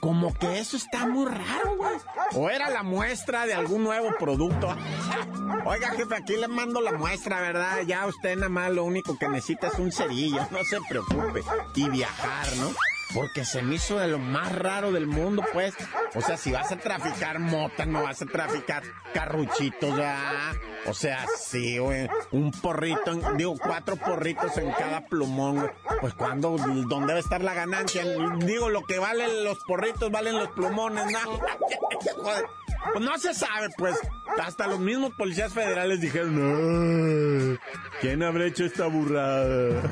Como 0.00 0.32
que 0.34 0.58
eso 0.58 0.76
está 0.76 1.06
muy 1.06 1.26
raro, 1.26 1.76
güey. 1.76 1.96
O 2.34 2.48
era 2.48 2.70
la 2.70 2.82
muestra 2.82 3.46
de 3.46 3.54
algún 3.54 3.84
nuevo 3.84 4.14
producto. 4.18 4.68
Oiga, 5.66 5.90
jefe, 5.90 6.16
aquí 6.16 6.36
le 6.36 6.48
mando 6.48 6.80
la 6.80 6.92
muestra, 6.92 7.40
¿verdad? 7.40 7.82
Ya 7.86 8.06
usted 8.06 8.36
nada 8.36 8.48
más 8.48 8.70
lo 8.70 8.84
único 8.84 9.18
que 9.18 9.28
necesita 9.28 9.68
es 9.68 9.78
un 9.78 9.92
cerillo, 9.92 10.46
no 10.50 10.64
se 10.64 10.78
preocupe. 10.88 11.42
Y 11.74 11.88
viajar, 11.90 12.46
¿no? 12.56 12.70
Porque 13.14 13.44
se 13.44 13.62
me 13.62 13.74
hizo 13.76 13.98
de 13.98 14.08
lo 14.08 14.18
más 14.18 14.52
raro 14.52 14.92
del 14.92 15.06
mundo, 15.06 15.44
pues. 15.52 15.74
O 16.14 16.20
sea, 16.20 16.36
si 16.36 16.52
vas 16.52 16.70
a 16.70 16.76
traficar 16.76 17.38
mota, 17.38 17.84
no 17.86 18.02
vas 18.02 18.22
a 18.22 18.26
traficar 18.26 18.82
carruchitos, 19.12 19.96
¿verdad? 19.96 20.52
O 20.86 20.94
sea, 20.94 21.26
sí, 21.38 21.78
güey. 21.78 22.08
Un 22.30 22.52
porrito, 22.52 23.14
digo, 23.36 23.56
cuatro 23.58 23.96
porritos 23.96 24.56
en 24.58 24.70
cada 24.72 25.06
plumón, 25.06 25.56
güey. 25.56 25.70
Pues 26.00 26.14
cuando, 26.14 26.56
¿dónde 26.56 27.08
debe 27.08 27.20
estar 27.20 27.42
la 27.42 27.54
ganancia? 27.54 28.04
Digo, 28.38 28.68
lo 28.70 28.84
que 28.84 28.98
valen 28.98 29.44
los 29.44 29.58
porritos, 29.66 30.10
valen 30.10 30.38
los 30.38 30.48
plumones, 30.50 31.06
¿no? 31.10 31.20
Joder. 32.22 32.44
Pues 32.92 33.04
no 33.04 33.18
se 33.18 33.34
sabe, 33.34 33.68
pues. 33.76 33.96
Hasta 34.40 34.66
los 34.66 34.78
mismos 34.78 35.12
policías 35.14 35.52
federales 35.52 36.00
dijeron, 36.00 36.34
"Ay, 36.36 37.58
¿quién 38.00 38.22
habrá 38.22 38.46
hecho 38.46 38.64
esta 38.64 38.86
burrada? 38.86 39.82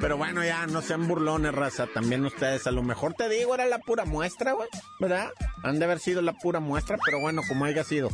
Pero 0.00 0.16
bueno, 0.16 0.42
ya 0.44 0.66
no 0.66 0.82
sean 0.82 1.06
burlones, 1.06 1.54
raza. 1.54 1.86
También 1.86 2.24
ustedes, 2.24 2.66
a 2.66 2.70
lo 2.70 2.82
mejor 2.82 3.14
te 3.14 3.28
digo, 3.28 3.54
era 3.54 3.66
la 3.66 3.78
pura 3.78 4.04
muestra, 4.04 4.52
güey. 4.52 4.68
¿Verdad? 4.98 5.30
Han 5.62 5.78
de 5.78 5.84
haber 5.84 5.98
sido 5.98 6.22
la 6.22 6.32
pura 6.32 6.60
muestra, 6.60 6.96
pero 7.04 7.20
bueno, 7.20 7.42
como 7.46 7.64
haya 7.64 7.84
sido. 7.84 8.08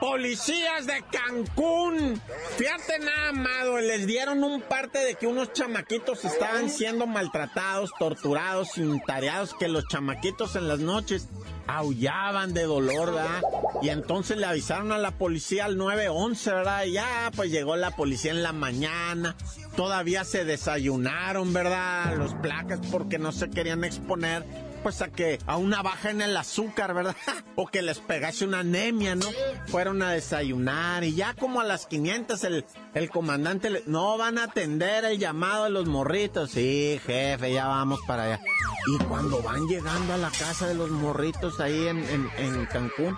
Policías 0.00 0.86
de 0.86 1.04
Cancún. 1.12 2.20
Fíjate 2.56 2.98
nada, 3.00 3.28
amado, 3.28 3.78
les 3.78 4.06
dieron 4.06 4.42
un 4.42 4.62
parte 4.62 4.98
de 4.98 5.14
que 5.14 5.26
unos 5.26 5.52
chamaquitos 5.52 6.24
estaban 6.24 6.70
siendo 6.70 7.06
maltratados, 7.06 7.90
torturados, 7.98 8.70
tareados, 9.06 9.54
que 9.54 9.68
los 9.68 9.86
chamaquitos 9.88 10.56
en 10.56 10.68
las 10.68 10.78
noches 10.78 11.28
aullaban 11.66 12.54
de 12.54 12.62
dolor, 12.62 13.12
¿verdad? 13.12 13.42
Y 13.82 13.90
entonces 13.90 14.38
le 14.38 14.46
avisaron 14.46 14.90
a 14.90 14.98
la 14.98 15.10
policía 15.12 15.66
al 15.66 15.76
911, 15.76 16.50
¿verdad? 16.50 16.84
Y 16.84 16.92
ya, 16.92 17.30
pues 17.36 17.50
llegó 17.50 17.76
la 17.76 17.94
policía 17.94 18.30
en 18.30 18.42
la 18.42 18.52
mañana. 18.52 19.36
Todavía 19.76 20.24
se 20.24 20.46
desayunaron, 20.46 21.52
¿verdad? 21.52 22.16
Los 22.16 22.34
placas 22.36 22.80
porque 22.90 23.18
no 23.18 23.32
se 23.32 23.50
querían 23.50 23.84
exponer 23.84 24.44
pues 24.82 25.02
a 25.02 25.08
que 25.08 25.38
a 25.46 25.56
una 25.56 25.82
baja 25.82 26.10
en 26.10 26.20
el 26.22 26.36
azúcar, 26.36 26.94
¿verdad? 26.94 27.16
O 27.56 27.66
que 27.66 27.82
les 27.82 27.98
pegase 27.98 28.46
una 28.46 28.60
anemia, 28.60 29.14
¿no? 29.14 29.26
Fueron 29.66 30.00
a 30.02 30.12
desayunar 30.12 31.04
y 31.04 31.14
ya 31.14 31.34
como 31.34 31.60
a 31.60 31.64
las 31.64 31.86
500 31.86 32.42
el, 32.44 32.64
el 32.94 33.10
comandante 33.10 33.68
le, 33.68 33.82
no 33.86 34.16
van 34.16 34.38
a 34.38 34.44
atender 34.44 35.04
el 35.04 35.18
llamado 35.18 35.64
de 35.64 35.70
los 35.70 35.86
morritos. 35.86 36.52
Sí, 36.52 36.98
jefe, 37.04 37.52
ya 37.52 37.66
vamos 37.66 38.00
para 38.06 38.22
allá. 38.22 38.40
Y 38.86 39.04
cuando 39.04 39.42
van 39.42 39.66
llegando 39.66 40.14
a 40.14 40.16
la 40.16 40.30
casa 40.30 40.68
de 40.68 40.74
los 40.74 40.90
morritos 40.90 41.60
ahí 41.60 41.88
en, 41.88 41.98
en, 41.98 42.30
en 42.38 42.66
Cancún, 42.66 43.14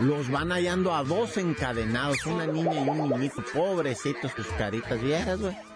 los 0.00 0.30
van 0.30 0.50
hallando 0.50 0.94
a 0.94 1.02
dos 1.02 1.38
encadenados, 1.38 2.26
una 2.26 2.46
niña 2.46 2.84
y 2.84 2.88
un 2.88 3.08
niñito, 3.08 3.42
pobrecitos, 3.54 4.32
sus 4.36 4.46
caritas 4.58 5.00
viejas, 5.00 5.40
güey. 5.40 5.67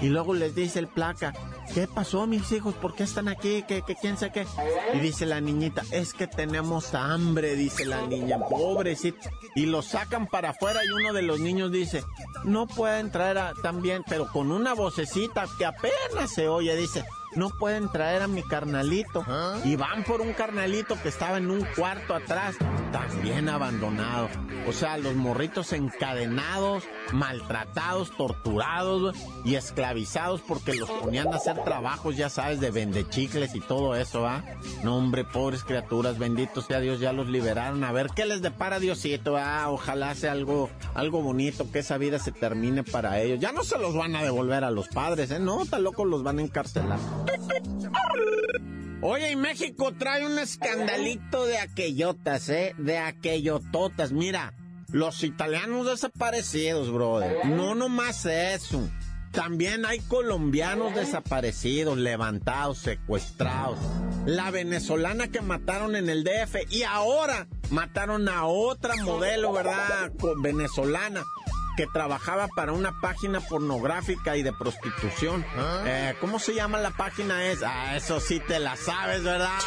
Y 0.00 0.08
luego 0.08 0.34
les 0.34 0.54
dice 0.54 0.78
el 0.78 0.88
placa, 0.88 1.32
¿qué 1.74 1.86
pasó 1.86 2.26
mis 2.26 2.50
hijos? 2.52 2.74
¿Por 2.74 2.94
qué 2.94 3.04
están 3.04 3.28
aquí? 3.28 3.64
¿Qué, 3.66 3.82
qué, 3.86 3.96
quién 3.96 4.16
sé 4.16 4.30
qué? 4.30 4.46
Y 4.94 4.98
dice 4.98 5.26
la 5.26 5.40
niñita, 5.40 5.82
es 5.90 6.14
que 6.14 6.26
tenemos 6.26 6.94
hambre, 6.94 7.54
dice 7.54 7.84
la 7.84 8.06
niña, 8.06 8.38
pobrecito. 8.38 9.28
Y 9.54 9.66
lo 9.66 9.82
sacan 9.82 10.26
para 10.26 10.50
afuera 10.50 10.80
y 10.84 10.88
uno 10.88 11.12
de 11.12 11.22
los 11.22 11.40
niños 11.40 11.72
dice, 11.72 12.02
no 12.44 12.66
pueden 12.66 13.10
traer 13.10 13.38
a, 13.38 13.52
también, 13.62 14.02
pero 14.08 14.30
con 14.30 14.52
una 14.52 14.74
vocecita 14.74 15.46
que 15.58 15.66
apenas 15.66 16.32
se 16.34 16.48
oye, 16.48 16.76
dice, 16.76 17.04
no 17.34 17.50
pueden 17.50 17.88
traer 17.90 18.22
a 18.22 18.28
mi 18.28 18.42
carnalito. 18.42 19.24
Y 19.64 19.76
van 19.76 20.04
por 20.04 20.20
un 20.20 20.32
carnalito 20.32 21.00
que 21.02 21.08
estaba 21.08 21.38
en 21.38 21.50
un 21.50 21.64
cuarto 21.76 22.14
atrás, 22.14 22.56
también 22.92 23.48
abandonado. 23.48 24.28
O 24.66 24.72
sea, 24.72 24.98
los 24.98 25.14
morritos 25.14 25.72
encadenados, 25.72 26.84
maltratados, 27.12 28.16
torturados 28.16 29.16
y 29.44 29.54
esclavizados 29.54 30.40
porque 30.42 30.74
los 30.74 30.90
ponían 30.90 31.28
a 31.28 31.36
hacer 31.36 31.62
trabajos, 31.64 32.16
ya 32.16 32.28
sabes, 32.28 32.60
de 32.60 32.70
vendechicles 32.70 33.54
y 33.54 33.60
todo 33.60 33.94
eso, 33.94 34.26
¿ah? 34.26 34.44
No, 34.82 34.96
hombre, 34.96 35.24
pobres 35.24 35.64
criaturas, 35.64 36.18
bendito 36.18 36.60
sea 36.62 36.80
Dios, 36.80 37.00
ya 37.00 37.12
los 37.12 37.28
liberaron. 37.28 37.82
A 37.84 37.92
ver 37.92 38.08
qué 38.14 38.26
les 38.26 38.42
depara 38.42 38.78
Diosito, 38.78 39.36
¿ah? 39.36 39.70
Ojalá 39.70 40.14
sea 40.14 40.32
algo, 40.32 40.70
algo 40.94 41.22
bonito, 41.22 41.70
que 41.70 41.80
esa 41.80 41.98
vida 41.98 42.18
se 42.18 42.32
termine 42.32 42.84
para 42.84 43.20
ellos. 43.20 43.40
Ya 43.40 43.52
no 43.52 43.64
se 43.64 43.78
los 43.78 43.94
van 43.94 44.16
a 44.16 44.22
devolver 44.22 44.64
a 44.64 44.70
los 44.70 44.88
padres, 44.88 45.30
¿eh? 45.30 45.38
No, 45.38 45.64
tan 45.64 45.82
locos 45.82 46.06
los 46.06 46.22
van 46.22 46.38
a 46.38 46.42
encarcelar. 46.42 46.98
Oye, 49.00 49.30
y 49.30 49.36
México 49.36 49.92
trae 49.96 50.26
un 50.26 50.38
escandalito 50.38 51.46
de 51.46 51.58
aquellotas, 51.58 52.48
¿eh? 52.48 52.74
De 52.78 52.98
aquellototas. 52.98 54.10
Mira, 54.10 54.54
los 54.90 55.22
italianos 55.22 55.86
desaparecidos, 55.86 56.90
brother. 56.92 57.46
No 57.46 57.76
nomás 57.76 58.26
eso. 58.26 58.88
También 59.30 59.86
hay 59.86 60.00
colombianos 60.00 60.96
desaparecidos, 60.96 61.96
levantados, 61.96 62.78
secuestrados. 62.78 63.78
La 64.26 64.50
venezolana 64.50 65.28
que 65.28 65.42
mataron 65.42 65.94
en 65.94 66.08
el 66.08 66.24
DF 66.24 66.56
y 66.70 66.82
ahora 66.82 67.46
mataron 67.70 68.28
a 68.28 68.46
otra 68.46 68.96
modelo, 68.96 69.52
¿verdad? 69.52 70.10
Venezolana 70.42 71.22
que 71.78 71.86
trabajaba 71.86 72.48
para 72.48 72.72
una 72.72 73.00
página 73.00 73.38
pornográfica 73.38 74.36
y 74.36 74.42
de 74.42 74.52
prostitución. 74.52 75.46
Eh, 75.86 76.16
¿Cómo 76.20 76.40
se 76.40 76.52
llama 76.52 76.76
la 76.78 76.90
página 76.90 77.46
esa? 77.46 77.70
Ah, 77.70 77.96
eso 77.96 78.18
sí 78.18 78.42
te 78.48 78.58
la 78.58 78.74
sabes, 78.74 79.22
¿verdad? 79.22 79.60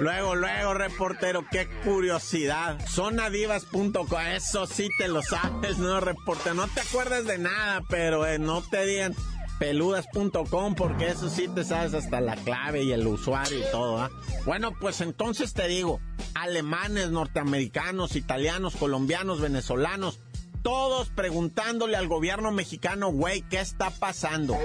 Luego, 0.00 0.34
luego, 0.34 0.74
reportero, 0.74 1.44
qué 1.52 1.68
curiosidad. 1.84 2.84
Sonadivas.com, 2.88 4.20
eso 4.34 4.66
sí 4.66 4.88
te 4.98 5.06
lo 5.06 5.22
sabes, 5.22 5.78
¿no, 5.78 6.00
reportero? 6.00 6.56
No 6.56 6.66
te 6.66 6.80
acuerdas 6.80 7.26
de 7.26 7.38
nada, 7.38 7.82
pero 7.88 8.26
eh, 8.26 8.40
no 8.40 8.60
te 8.62 8.84
digan 8.84 9.14
peludas.com 9.60 10.74
porque 10.74 11.10
eso 11.10 11.30
sí 11.30 11.46
te 11.46 11.62
sabes 11.62 11.94
hasta 11.94 12.20
la 12.20 12.34
clave 12.34 12.82
y 12.82 12.90
el 12.90 13.06
usuario 13.06 13.60
y 13.60 13.70
todo, 13.70 14.00
¿ah? 14.00 14.10
Bueno, 14.44 14.72
pues 14.80 15.00
entonces 15.00 15.54
te 15.54 15.68
digo, 15.68 16.00
alemanes, 16.34 17.12
norteamericanos, 17.12 18.16
italianos, 18.16 18.74
colombianos, 18.74 19.40
venezolanos, 19.40 20.18
todos 20.62 21.10
preguntándole 21.10 21.96
al 21.96 22.08
gobierno 22.08 22.50
mexicano, 22.52 23.10
güey, 23.10 23.42
¿qué 23.42 23.60
está 23.60 23.90
pasando? 23.90 24.56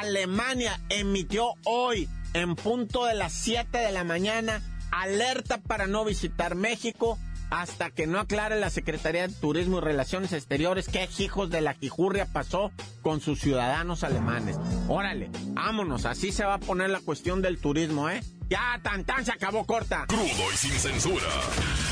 Alemania 0.00 0.80
emitió 0.88 1.54
hoy, 1.64 2.08
en 2.34 2.56
punto 2.56 3.04
de 3.04 3.14
las 3.14 3.32
7 3.32 3.78
de 3.78 3.92
la 3.92 4.04
mañana, 4.04 4.62
alerta 4.90 5.58
para 5.58 5.86
no 5.86 6.04
visitar 6.04 6.54
México 6.54 7.18
hasta 7.50 7.90
que 7.90 8.06
no 8.06 8.18
aclare 8.18 8.58
la 8.58 8.70
Secretaría 8.70 9.28
de 9.28 9.34
Turismo 9.34 9.78
y 9.78 9.80
Relaciones 9.82 10.32
Exteriores 10.32 10.88
qué 10.88 11.06
hijos 11.18 11.50
de 11.50 11.60
la 11.60 11.74
quijurria 11.74 12.24
pasó 12.24 12.72
con 13.02 13.20
sus 13.20 13.40
ciudadanos 13.40 14.04
alemanes. 14.04 14.56
Órale, 14.88 15.30
vámonos, 15.48 16.06
así 16.06 16.32
se 16.32 16.46
va 16.46 16.54
a 16.54 16.60
poner 16.60 16.88
la 16.88 17.00
cuestión 17.00 17.42
del 17.42 17.58
turismo, 17.58 18.08
¿eh? 18.08 18.22
Ya, 18.48 18.80
tan 18.82 19.04
tan, 19.04 19.24
se 19.24 19.32
acabó 19.32 19.66
corta. 19.66 20.06
Crudo 20.08 20.24
y 20.52 20.56
sin 20.56 20.72
censura. 20.72 21.26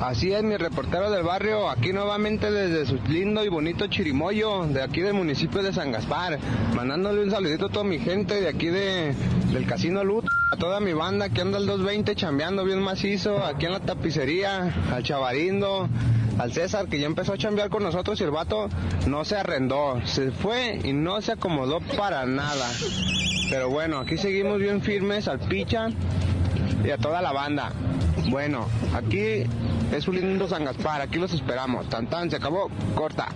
Así 0.00 0.32
es, 0.32 0.42
mi 0.42 0.56
reportero 0.56 1.10
del 1.10 1.22
barrio, 1.22 1.68
aquí 1.68 1.92
nuevamente 1.92 2.50
desde 2.50 2.86
su 2.86 2.96
lindo 3.08 3.44
y 3.44 3.48
bonito 3.48 3.88
Chirimoyo, 3.88 4.64
de 4.66 4.82
aquí 4.82 5.02
del 5.02 5.12
municipio 5.14 5.62
de 5.62 5.74
San 5.74 5.92
Gaspar, 5.92 6.38
mandándole 6.74 7.22
un 7.22 7.30
saludito 7.30 7.66
a 7.66 7.68
toda 7.68 7.84
mi 7.84 7.98
gente 7.98 8.40
de 8.40 8.48
aquí 8.48 8.68
de, 8.68 9.14
del 9.52 9.66
Casino 9.66 10.02
Lut, 10.02 10.24
a 10.50 10.56
toda 10.56 10.80
mi 10.80 10.94
banda 10.94 11.28
que 11.28 11.42
anda 11.42 11.58
al 11.58 11.66
220 11.66 12.16
chambeando 12.16 12.64
bien 12.64 12.80
macizo, 12.80 13.44
aquí 13.44 13.66
en 13.66 13.72
la 13.72 13.80
tapicería, 13.80 14.74
al 14.92 15.02
Chavarindo, 15.02 15.90
al 16.38 16.52
César 16.52 16.88
que 16.88 16.98
ya 16.98 17.06
empezó 17.06 17.34
a 17.34 17.38
chambear 17.38 17.68
con 17.70 17.82
nosotros 17.82 18.20
y 18.20 18.24
el 18.24 18.30
vato 18.30 18.68
no 19.06 19.24
se 19.24 19.36
arrendó, 19.36 20.00
se 20.04 20.30
fue 20.30 20.80
y 20.82 20.92
no 20.92 21.20
se 21.20 21.32
acomodó 21.32 21.80
para 21.80 22.26
nada. 22.26 22.68
Pero 23.50 23.68
bueno, 23.68 23.98
aquí 23.98 24.16
seguimos 24.16 24.58
bien 24.58 24.80
firmes 24.80 25.28
al 25.28 25.38
Picha 25.38 25.88
y 26.84 26.90
a 26.90 26.98
toda 26.98 27.20
la 27.20 27.32
banda. 27.32 27.72
Bueno, 28.30 28.66
aquí 28.94 29.44
es 29.92 30.08
un 30.08 30.16
lindo 30.16 30.48
San 30.48 30.64
Gaspar, 30.64 31.00
aquí 31.00 31.18
los 31.18 31.32
esperamos. 31.34 31.88
Tan 31.88 32.06
tan, 32.08 32.30
se 32.30 32.36
acabó, 32.36 32.70
corta. 32.94 33.28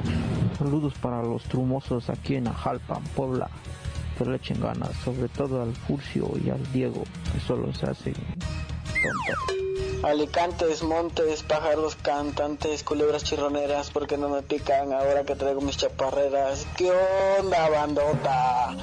Saludos 0.58 0.94
para 0.94 1.22
los 1.22 1.42
trumosos 1.44 2.08
aquí 2.08 2.36
en 2.36 2.48
Ajalpa, 2.48 3.00
Puebla. 3.14 3.50
Que 4.16 4.24
le 4.24 4.36
echen 4.36 4.60
ganas, 4.60 4.92
sobre 5.04 5.28
todo 5.28 5.62
al 5.62 5.74
Furcio 5.74 6.30
y 6.42 6.48
al 6.48 6.72
Diego, 6.72 7.04
que 7.32 7.40
solo 7.40 7.74
se 7.74 7.86
hacen. 7.86 8.14
Alicantes, 10.02 10.82
montes, 10.84 11.42
pájaros 11.42 11.96
cantantes, 11.96 12.84
culebras 12.84 13.24
chirroneras, 13.24 13.90
porque 13.90 14.16
no 14.16 14.28
me 14.28 14.42
pican 14.42 14.92
ahora 14.92 15.24
que 15.24 15.34
traigo 15.34 15.60
mis 15.60 15.78
chaparreras? 15.78 16.66
¿Qué 16.76 16.92
onda, 17.40 17.68
bandota? 17.68 18.76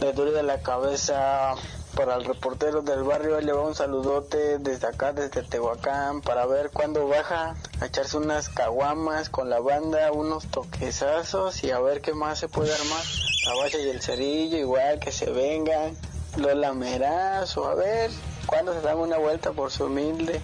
Me 0.00 0.12
duele 0.12 0.42
la 0.42 0.62
cabeza. 0.62 1.54
Para 1.94 2.14
el 2.14 2.24
reportero 2.24 2.80
del 2.80 3.02
barrio 3.02 3.40
le 3.40 3.52
va 3.52 3.62
un 3.62 3.74
saludote 3.74 4.58
desde 4.58 4.86
acá, 4.86 5.12
desde 5.12 5.42
Tehuacán, 5.42 6.22
para 6.22 6.46
ver 6.46 6.70
cuándo 6.70 7.06
baja 7.08 7.56
a 7.80 7.86
echarse 7.86 8.16
unas 8.16 8.48
caguamas 8.48 9.28
con 9.28 9.50
la 9.50 9.60
banda, 9.60 10.12
unos 10.12 10.46
toquezazos 10.46 11.62
y 11.64 11.72
a 11.72 11.80
ver 11.80 12.00
qué 12.00 12.14
más 12.14 12.38
se 12.38 12.48
puede 12.48 12.72
armar. 12.72 13.02
La 13.46 13.54
bacha 13.56 13.76
y 13.76 13.90
el 13.90 14.00
cerillo, 14.00 14.56
igual 14.56 14.98
que 15.00 15.12
se 15.12 15.30
vengan. 15.30 15.94
Lola 16.36 16.72
Merazo, 16.72 17.66
a 17.66 17.74
ver 17.74 18.10
cuándo 18.50 18.74
se 18.74 18.80
dan 18.80 18.98
una 18.98 19.16
vuelta 19.16 19.52
por 19.52 19.70
su 19.70 19.84
humilde 19.84 20.40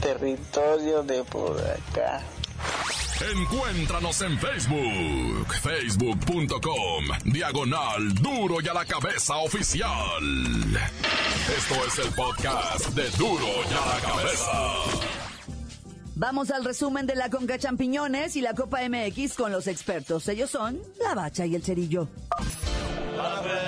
territorio 0.00 1.02
de 1.02 1.24
por 1.24 1.58
acá. 1.58 2.22
Encuéntranos 3.32 4.20
en 4.22 4.38
Facebook, 4.38 5.54
facebook.com, 5.62 7.04
diagonal 7.24 8.14
duro 8.14 8.60
y 8.60 8.68
a 8.68 8.74
la 8.74 8.84
cabeza 8.84 9.36
oficial. 9.36 10.22
Esto 11.56 11.74
es 11.86 11.98
el 12.06 12.12
podcast 12.14 12.88
de 12.90 13.10
duro 13.10 13.46
y 13.46 13.72
a 13.72 13.94
la 13.94 14.00
cabeza. 14.00 14.52
Vamos 16.16 16.50
al 16.50 16.64
resumen 16.64 17.06
de 17.06 17.16
la 17.16 17.30
Conca 17.30 17.58
Champiñones 17.58 18.36
y 18.36 18.40
la 18.40 18.54
Copa 18.54 18.80
MX 18.88 19.34
con 19.34 19.50
los 19.50 19.66
expertos. 19.66 20.28
Ellos 20.28 20.50
son 20.50 20.80
la 21.02 21.14
Bacha 21.14 21.46
y 21.46 21.56
el 21.56 21.64
Cerillo. 21.64 22.08
PMX 23.16 23.63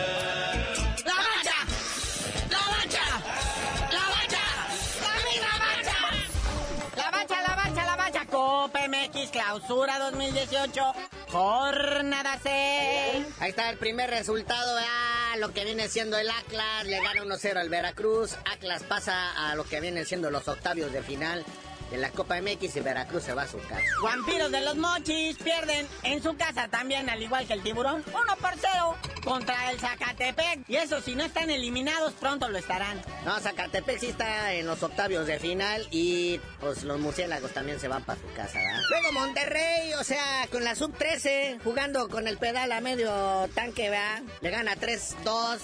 Clausura 9.37 9.99
2018, 9.99 10.83
jornada 11.31 12.41
6. 12.43 13.27
Ahí 13.39 13.51
está 13.51 13.69
el 13.69 13.77
primer 13.77 14.09
resultado, 14.09 14.79
a 14.79 15.37
lo 15.37 15.53
que 15.53 15.63
viene 15.67 15.89
siendo 15.89 16.17
el 16.17 16.31
Atlas, 16.31 16.87
le 16.87 17.03
gana 17.03 17.23
1-0 17.23 17.57
al 17.59 17.69
Veracruz, 17.69 18.35
Atlas 18.51 18.83
pasa 18.85 19.51
a 19.51 19.55
lo 19.55 19.65
que 19.65 19.83
vienen 19.83 20.07
siendo 20.07 20.31
los 20.31 20.49
octavios 20.49 20.91
de 20.91 21.03
final 21.03 21.45
de 21.91 21.97
la 21.97 22.11
Copa 22.11 22.41
MX 22.41 22.77
y 22.77 22.81
Veracruz 22.81 23.25
se 23.25 23.35
va 23.35 23.43
a 23.43 23.49
su 23.49 23.59
casa. 23.59 23.85
Vampiros 24.03 24.51
de 24.51 24.61
los 24.61 24.77
Mochis 24.77 25.37
pierden 25.39 25.87
en 26.03 26.23
su 26.23 26.37
casa 26.37 26.69
también, 26.69 27.09
al 27.09 27.23
igual 27.23 27.47
que 27.47 27.53
el 27.53 27.63
Tiburón, 27.63 28.05
1 28.07 28.37
por 28.41 28.53
0 28.59 28.97
contra 29.25 29.71
el 29.71 29.79
Zacatepec. 29.79 30.69
Y 30.69 30.77
eso, 30.77 31.01
si 31.01 31.15
no 31.15 31.25
están 31.25 31.51
eliminados, 31.51 32.13
pronto 32.15 32.49
lo 32.49 32.59
estarán. 32.59 33.01
No, 33.25 33.39
Zacatepec 33.39 33.99
sí 33.99 34.07
está 34.07 34.53
en 34.55 34.67
los 34.67 34.83
octavios 34.83 35.27
de 35.27 35.39
final 35.39 35.87
y 35.91 36.41
pues 36.61 36.83
los 36.85 36.99
murciélagos 36.99 37.53
también 37.53 37.81
se 37.81 37.89
van 37.89 38.03
para 38.05 38.21
su 38.21 38.33
casa, 38.35 38.59
¿verdad? 38.59 38.83
Luego 38.91 39.13
Monterrey, 39.13 39.93
o 39.95 40.05
sea, 40.05 40.47
con 40.51 40.65
la 40.65 40.75
sub-13, 40.75 41.61
jugando 41.63 42.09
con 42.09 42.27
el 42.27 42.39
pedal 42.39 42.73
a 42.73 42.81
medio 42.81 43.49
tanque, 43.55 43.91
¿verdad? 43.91 44.23
Le 44.41 44.51
gana 44.51 44.75
3-2 44.75 45.59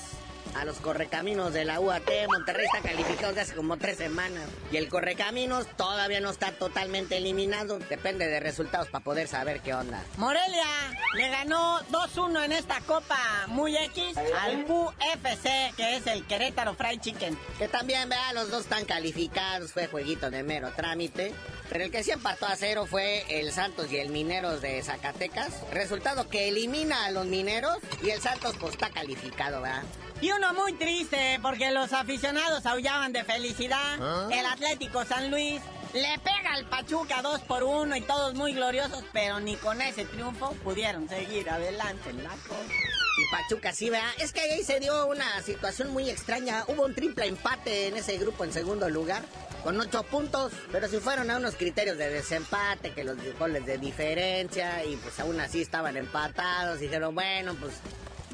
a 0.54 0.64
los 0.64 0.78
correcaminos 0.78 1.52
de 1.52 1.64
la 1.64 1.80
UAT. 1.80 2.08
Monterrey 2.28 2.66
está 2.66 2.88
calificado 2.88 3.28
desde 3.28 3.40
hace 3.42 3.54
como 3.54 3.76
tres 3.76 3.98
semanas. 3.98 4.44
Y 4.70 4.76
el 4.76 4.88
correcaminos 4.88 5.66
todavía 5.76 6.20
no 6.20 6.30
está 6.30 6.52
totalmente 6.52 7.16
eliminado. 7.16 7.78
Depende 7.78 8.26
de 8.26 8.40
resultados 8.40 8.88
para 8.88 9.04
poder 9.04 9.28
saber 9.28 9.60
qué 9.60 9.74
onda. 9.74 10.02
Morelia 10.16 10.66
le 11.14 11.28
ganó 11.28 11.80
2-1 11.90 12.44
en 12.44 12.52
esta 12.52 12.80
copa 12.80 13.18
muy 13.48 13.76
X 13.76 14.16
al 14.40 14.64
QFC, 14.64 15.74
que 15.76 15.96
es 15.96 16.06
el 16.06 16.26
Querétaro 16.26 16.74
Fried 16.74 17.00
Chicken. 17.00 17.38
Que 17.58 17.68
también, 17.68 18.08
vea, 18.08 18.32
los 18.32 18.50
dos 18.50 18.62
están 18.62 18.84
calificados. 18.84 19.72
Fue 19.72 19.86
jueguito 19.86 20.30
de 20.30 20.42
mero 20.42 20.72
trámite. 20.74 21.34
Pero 21.68 21.84
el 21.84 21.90
que 21.90 22.02
sí 22.02 22.10
empató 22.10 22.46
a 22.46 22.56
cero 22.56 22.86
fue 22.88 23.24
el 23.28 23.50
Santos 23.52 23.90
y 23.90 23.96
el 23.96 24.10
Mineros 24.10 24.60
de 24.60 24.82
Zacatecas. 24.82 25.52
Resultado 25.72 26.28
que 26.28 26.48
elimina 26.48 27.06
a 27.06 27.10
los 27.10 27.26
Mineros 27.26 27.78
y 28.02 28.10
el 28.10 28.20
Santos 28.20 28.56
pues 28.60 28.74
está 28.74 28.90
calificado, 28.90 29.62
¿verdad? 29.62 29.82
Y 30.22 30.30
uno 30.30 30.54
muy 30.54 30.72
triste 30.74 31.40
porque 31.42 31.72
los 31.72 31.92
aficionados 31.92 32.64
aullaban 32.64 33.12
de 33.12 33.24
felicidad. 33.24 33.98
¿Ah? 34.00 34.28
El 34.30 34.46
Atlético 34.46 35.04
San 35.04 35.32
Luis 35.32 35.60
le 35.92 36.16
pega 36.20 36.54
al 36.54 36.64
Pachuca 36.66 37.22
dos 37.22 37.40
por 37.40 37.64
uno 37.64 37.96
y 37.96 38.02
todos 38.02 38.32
muy 38.34 38.54
gloriosos, 38.54 39.02
pero 39.12 39.40
ni 39.40 39.56
con 39.56 39.82
ese 39.82 40.04
triunfo 40.04 40.52
pudieron 40.62 41.08
seguir 41.08 41.50
adelante 41.50 42.10
en 42.10 42.22
la 42.22 42.30
cosa. 42.30 42.72
Y 43.18 43.32
Pachuca 43.32 43.72
sí, 43.72 43.90
vea. 43.90 44.08
Es 44.20 44.32
que 44.32 44.42
ahí 44.42 44.62
se 44.62 44.78
dio 44.78 45.06
una 45.06 45.42
situación 45.42 45.90
muy 45.90 46.08
extraña. 46.08 46.64
Hubo 46.68 46.84
un 46.84 46.94
triple 46.94 47.26
empate 47.26 47.88
en 47.88 47.96
ese 47.96 48.16
grupo 48.16 48.44
en 48.44 48.52
segundo 48.52 48.88
lugar. 48.88 49.24
Con 49.64 49.80
ocho 49.80 50.04
puntos, 50.04 50.52
pero 50.70 50.88
si 50.88 50.98
fueron 50.98 51.30
a 51.32 51.36
unos 51.36 51.56
criterios 51.56 51.98
de 51.98 52.10
desempate, 52.10 52.92
que 52.92 53.02
los 53.02 53.16
goles 53.38 53.66
de 53.66 53.78
diferencia, 53.78 54.84
y 54.84 54.96
pues 54.96 55.18
aún 55.18 55.40
así 55.40 55.62
estaban 55.62 55.96
empatados, 55.96 56.80
dijeron, 56.80 57.14
bueno, 57.14 57.54
pues 57.60 57.74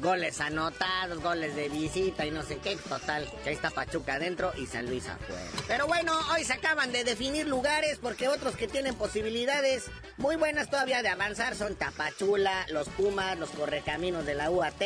goles 0.01 0.39
anotados, 0.41 1.21
goles 1.21 1.55
de 1.55 1.69
visita 1.69 2.25
y 2.25 2.31
no 2.31 2.43
sé 2.43 2.57
qué. 2.57 2.75
Total, 2.77 3.29
que 3.43 3.49
ahí 3.49 3.55
está 3.55 3.69
Pachuca 3.69 4.15
adentro 4.15 4.51
y 4.57 4.65
San 4.65 4.85
Luis 4.87 5.07
afuera. 5.07 5.41
Pero 5.67 5.87
bueno, 5.87 6.17
hoy 6.33 6.43
se 6.43 6.53
acaban 6.53 6.91
de 6.91 7.03
definir 7.03 7.47
lugares 7.47 7.99
porque 8.01 8.27
otros 8.27 8.55
que 8.55 8.67
tienen 8.67 8.95
posibilidades 8.95 9.85
muy 10.17 10.35
buenas 10.35 10.69
todavía 10.69 11.01
de 11.01 11.09
avanzar 11.09 11.55
son 11.55 11.75
Tapachula, 11.75 12.65
los 12.69 12.89
Pumas, 12.89 13.37
los 13.37 13.49
Correcaminos 13.51 14.25
de 14.25 14.35
la 14.35 14.49
UAT. 14.49 14.81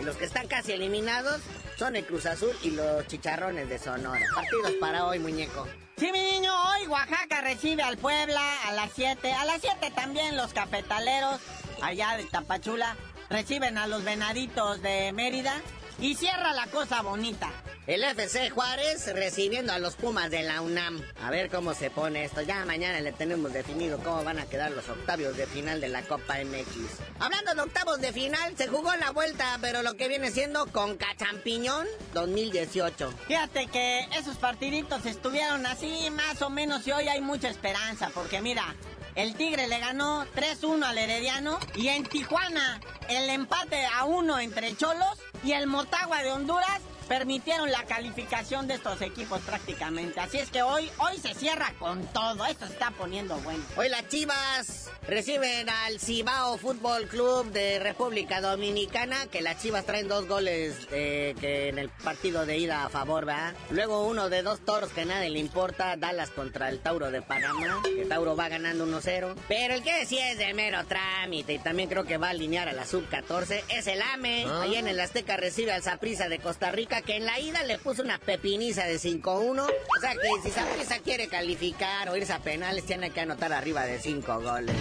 Y 0.00 0.04
los 0.04 0.16
que 0.16 0.24
están 0.24 0.48
casi 0.48 0.72
eliminados 0.72 1.40
son 1.76 1.96
el 1.96 2.04
Cruz 2.04 2.26
Azul 2.26 2.56
y 2.62 2.70
los 2.70 3.06
Chicharrones 3.06 3.68
de 3.68 3.78
Sonora. 3.78 4.26
Partidos 4.34 4.72
para 4.80 5.06
hoy, 5.06 5.18
muñeco. 5.18 5.66
Sí, 5.96 6.10
mi 6.10 6.20
niño, 6.20 6.52
hoy 6.70 6.86
Oaxaca 6.88 7.42
recibe 7.42 7.82
al 7.82 7.96
Puebla 7.96 8.40
a 8.66 8.72
las 8.72 8.90
7. 8.94 9.32
A 9.32 9.44
las 9.44 9.60
7 9.60 9.92
también 9.94 10.36
los 10.36 10.52
cafetaleros, 10.52 11.40
allá 11.80 12.16
de 12.16 12.24
Tapachula, 12.24 12.96
reciben 13.32 13.78
a 13.78 13.86
los 13.86 14.04
venaditos 14.04 14.82
de 14.82 15.12
Mérida. 15.12 15.54
Y 15.98 16.14
cierra 16.16 16.52
la 16.52 16.66
cosa 16.66 17.02
bonita. 17.02 17.50
El 17.86 18.02
FC 18.02 18.50
Juárez 18.50 19.12
recibiendo 19.14 19.72
a 19.72 19.78
los 19.78 19.94
Pumas 19.94 20.30
de 20.30 20.42
la 20.42 20.60
UNAM. 20.60 21.00
A 21.22 21.30
ver 21.30 21.48
cómo 21.50 21.74
se 21.74 21.90
pone 21.90 22.24
esto. 22.24 22.40
Ya 22.42 22.64
mañana 22.64 23.00
le 23.00 23.12
tenemos 23.12 23.52
definido 23.52 23.98
cómo 23.98 24.24
van 24.24 24.38
a 24.38 24.46
quedar 24.46 24.72
los 24.72 24.88
octavios 24.88 25.36
de 25.36 25.46
final 25.46 25.80
de 25.80 25.88
la 25.88 26.02
Copa 26.02 26.38
MX. 26.42 27.00
Hablando 27.20 27.54
de 27.54 27.60
octavos 27.60 28.00
de 28.00 28.12
final, 28.12 28.56
se 28.56 28.68
jugó 28.68 28.94
la 28.96 29.10
vuelta, 29.10 29.58
pero 29.60 29.82
lo 29.82 29.96
que 29.96 30.08
viene 30.08 30.30
siendo 30.30 30.66
con 30.66 30.96
Cachampiñón 30.96 31.86
2018. 32.14 33.12
Fíjate 33.28 33.66
que 33.66 34.08
esos 34.16 34.36
partiditos 34.36 35.04
estuvieron 35.06 35.66
así 35.66 36.08
más 36.10 36.40
o 36.42 36.50
menos 36.50 36.86
y 36.86 36.92
hoy 36.92 37.08
hay 37.08 37.20
mucha 37.20 37.48
esperanza, 37.48 38.10
porque 38.14 38.40
mira, 38.40 38.74
el 39.14 39.34
Tigre 39.34 39.66
le 39.68 39.78
ganó 39.78 40.24
3-1 40.34 40.84
al 40.84 40.98
Herediano 40.98 41.58
y 41.74 41.88
en 41.88 42.04
Tijuana 42.04 42.80
el 43.08 43.28
empate 43.30 43.84
a 43.86 44.04
uno 44.04 44.38
entre 44.38 44.76
Cholos 44.76 45.18
y 45.44 45.52
el 45.52 45.66
Motagua 45.66 46.22
de 46.22 46.32
Honduras 46.32 46.80
permitieron 47.04 47.70
la 47.70 47.84
calificación 47.84 48.66
de 48.66 48.74
estos 48.74 49.00
equipos 49.02 49.40
prácticamente. 49.40 50.20
Así 50.20 50.38
es 50.38 50.50
que 50.50 50.62
hoy, 50.62 50.90
hoy 50.98 51.18
se 51.18 51.34
cierra 51.34 51.72
con 51.78 52.06
todo. 52.08 52.44
Esto 52.46 52.66
se 52.66 52.72
está 52.72 52.90
poniendo 52.90 53.36
bueno. 53.38 53.64
Hoy 53.76 53.88
las 53.88 54.08
Chivas 54.08 54.90
reciben 55.06 55.68
al 55.68 55.98
Cibao 55.98 56.58
Fútbol 56.58 57.06
Club 57.08 57.50
de 57.50 57.78
República 57.78 58.40
Dominicana, 58.40 59.26
que 59.26 59.42
las 59.42 59.60
Chivas 59.60 59.84
traen 59.84 60.08
dos 60.08 60.28
goles 60.28 60.74
que 60.90 61.68
en 61.68 61.78
el 61.78 61.88
partido 61.88 62.46
de 62.46 62.58
ida 62.58 62.84
a 62.84 62.88
favor, 62.88 63.24
¿verdad? 63.24 63.54
Luego 63.70 64.06
uno 64.06 64.28
de 64.28 64.42
dos 64.42 64.60
toros 64.64 64.90
que 64.90 65.04
nadie 65.04 65.30
le 65.30 65.38
importa, 65.38 65.96
Dallas 65.96 66.30
contra 66.30 66.68
el 66.68 66.80
Tauro 66.80 67.10
de 67.10 67.22
Panamá, 67.22 67.80
que 67.84 68.04
Tauro 68.04 68.36
va 68.36 68.48
ganando 68.48 68.86
1-0. 68.86 69.34
Pero 69.48 69.74
el 69.74 69.82
que 69.82 70.06
sí 70.06 70.18
es 70.18 70.38
de 70.38 70.52
mero 70.54 70.84
trámite 70.86 71.54
y 71.54 71.58
también 71.58 71.88
creo 71.88 72.04
que 72.04 72.18
va 72.18 72.28
a 72.28 72.30
alinear 72.30 72.68
a 72.68 72.72
la 72.72 72.86
sub-14 72.86 73.62
es 73.68 73.86
el 73.86 74.02
AME. 74.02 74.46
Ahí 74.60 74.76
en 74.76 74.88
el 74.88 75.00
Azteca 75.00 75.36
recibe 75.36 75.72
al 75.72 75.82
Zaprisa 75.82 76.28
de 76.28 76.38
Costa 76.38 76.70
Rica, 76.70 76.91
que 77.00 77.16
en 77.16 77.24
la 77.24 77.38
ida 77.40 77.62
le 77.62 77.78
puso 77.78 78.02
una 78.02 78.18
pepiniza 78.18 78.84
de 78.84 78.96
5-1. 78.96 79.62
O 79.62 80.00
sea 80.00 80.12
que 80.12 80.28
si 80.42 80.50
Zaprisa 80.50 80.98
quiere 80.98 81.28
calificar 81.28 82.10
o 82.10 82.16
irse 82.16 82.34
a 82.34 82.40
penales, 82.40 82.84
tiene 82.84 83.10
que 83.10 83.20
anotar 83.20 83.54
arriba 83.54 83.86
de 83.86 83.98
5 83.98 84.40
goles. 84.40 84.76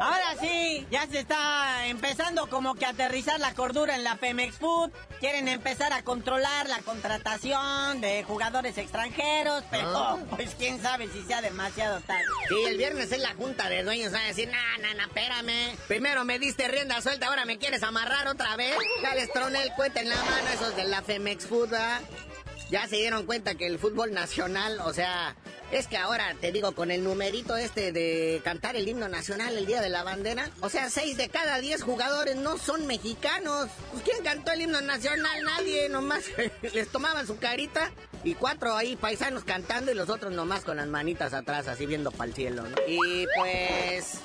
Ahora 0.00 0.36
sí, 0.40 0.86
ya 0.90 1.06
se 1.06 1.18
está 1.18 1.86
empezando 1.86 2.48
como 2.48 2.74
que 2.74 2.86
aterrizar 2.86 3.38
la 3.40 3.52
cordura 3.54 3.96
en 3.96 4.04
la 4.04 4.16
Pemex 4.16 4.56
Food. 4.56 4.90
Quieren 5.20 5.48
empezar 5.48 5.92
a 5.92 6.02
controlar 6.02 6.68
la 6.68 6.78
contratación 6.78 8.00
de 8.00 8.22
jugadores 8.24 8.78
extranjeros, 8.78 9.64
pero 9.70 10.18
pues 10.30 10.54
quién 10.56 10.80
sabe 10.80 11.08
si 11.08 11.22
sea 11.22 11.42
demasiado 11.42 12.00
tarde. 12.00 12.24
Sí, 12.48 12.54
el 12.66 12.76
viernes 12.76 13.10
es 13.10 13.20
la 13.20 13.34
junta 13.34 13.68
de 13.68 13.82
dueños, 13.82 14.14
va 14.14 14.20
a 14.20 14.26
decir, 14.26 14.48
nah, 14.48 14.78
nah, 14.80 14.94
nah, 14.94 15.06
espérame. 15.06 15.76
Primero 15.88 16.24
me 16.24 16.38
diste 16.38 16.68
rienda 16.68 17.00
suelta, 17.00 17.26
ahora 17.26 17.44
me 17.44 17.58
quieres 17.58 17.82
amarrar 17.82 18.28
otra 18.28 18.56
vez. 18.56 18.76
Ya 19.02 19.14
les 19.14 19.32
troné 19.32 19.62
el 19.62 19.72
cuete 19.72 20.00
en 20.00 20.10
la 20.10 20.16
mano 20.16 20.48
esos 20.54 20.76
de 20.76 20.85
la 20.86 21.02
Femex 21.02 21.46
Food, 21.46 21.70
¿verdad? 21.70 22.00
Ya 22.70 22.86
se 22.88 22.96
dieron 22.96 23.26
cuenta 23.26 23.54
que 23.54 23.66
el 23.66 23.78
fútbol 23.78 24.12
nacional, 24.12 24.80
o 24.80 24.92
sea, 24.92 25.36
es 25.70 25.86
que 25.86 25.96
ahora 25.96 26.34
te 26.40 26.52
digo, 26.52 26.72
con 26.72 26.90
el 26.90 27.04
numerito 27.04 27.56
este 27.56 27.92
de 27.92 28.40
cantar 28.44 28.76
el 28.76 28.88
himno 28.88 29.08
nacional 29.08 29.56
el 29.56 29.66
día 29.66 29.80
de 29.80 29.88
la 29.88 30.02
bandera, 30.02 30.50
o 30.60 30.68
sea, 30.68 30.90
seis 30.90 31.16
de 31.16 31.28
cada 31.28 31.60
diez 31.60 31.82
jugadores 31.82 32.36
no 32.36 32.58
son 32.58 32.86
mexicanos. 32.86 33.68
Pues, 33.92 34.02
¿quién 34.04 34.22
cantó 34.24 34.52
el 34.52 34.62
himno 34.62 34.80
nacional? 34.80 35.44
Nadie, 35.44 35.88
nomás 35.88 36.24
les 36.74 36.88
tomaban 36.88 37.26
su 37.26 37.38
carita 37.38 37.90
y 38.24 38.34
cuatro 38.34 38.76
ahí 38.76 38.96
paisanos 38.96 39.44
cantando 39.44 39.92
y 39.92 39.94
los 39.94 40.08
otros 40.08 40.32
nomás 40.32 40.64
con 40.64 40.76
las 40.76 40.88
manitas 40.88 41.34
atrás, 41.34 41.68
así 41.68 41.86
viendo 41.86 42.10
para 42.10 42.24
el 42.24 42.34
cielo, 42.34 42.62
¿no? 42.62 42.76
Y 42.86 43.26
pues. 43.36 44.18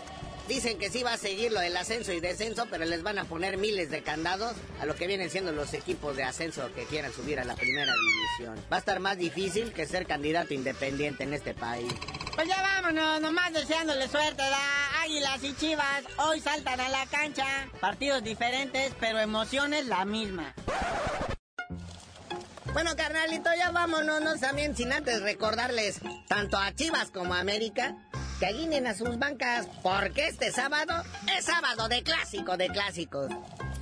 Dicen 0.52 0.78
que 0.78 0.90
sí 0.90 1.02
va 1.02 1.14
a 1.14 1.18
seguir 1.18 1.54
lo 1.54 1.62
del 1.62 1.78
ascenso 1.78 2.12
y 2.12 2.20
descenso, 2.20 2.68
pero 2.70 2.84
les 2.84 3.04
van 3.04 3.18
a 3.18 3.24
poner 3.24 3.58
miles 3.58 3.90
de 3.90 4.04
candados 4.04 4.52
a 4.82 4.86
lo 4.86 4.98
que 4.98 5.08
vienen 5.08 5.30
siendo 5.30 5.54
los 5.54 5.74
equipos 5.74 6.18
de 6.18 6.24
ascenso 6.24 6.70
que 6.74 6.84
quieran 6.84 7.14
subir 7.14 7.40
a 7.40 7.46
la 7.46 7.56
primera 7.56 7.94
división. 7.94 8.62
Va 8.70 8.76
a 8.76 8.80
estar 8.80 9.00
más 9.00 9.18
difícil 9.18 9.72
que 9.72 9.86
ser 9.86 10.06
candidato 10.06 10.54
independiente 10.54 11.24
en 11.24 11.34
este 11.34 11.54
país. 11.54 11.90
Pues 12.36 12.50
ya 12.50 12.62
vámonos, 12.62 13.22
nomás 13.22 13.54
deseándole 13.54 14.10
suerte, 14.10 14.44
da 14.44 15.02
Águilas 15.04 15.42
y 15.42 15.56
Chivas. 15.56 16.04
Hoy 16.18 16.42
saltan 16.42 16.82
a 16.82 16.90
la 16.90 17.06
cancha. 17.06 17.46
Partidos 17.80 18.22
diferentes, 18.22 18.92
pero 19.00 19.20
emociones 19.20 19.86
la 19.86 20.04
misma. 20.04 20.54
Bueno, 22.74 22.98
carnalito, 22.98 23.50
ya 23.58 23.72
vámonos, 23.72 24.20
no 24.20 24.38
también 24.38 24.76
sin 24.76 24.92
antes 24.92 25.22
recordarles 25.22 26.02
tanto 26.28 26.58
a 26.58 26.76
Chivas 26.76 27.10
como 27.10 27.36
a 27.36 27.40
América 27.40 27.96
que 28.42 28.48
alineen 28.48 28.88
a 28.88 28.96
sus 28.96 29.20
bancas 29.20 29.68
porque 29.84 30.26
este 30.26 30.52
sábado 30.52 31.04
es 31.38 31.46
sábado 31.46 31.88
de 31.88 32.02
clásico 32.02 32.58
de 32.58 32.70
clásicos. 32.70 33.30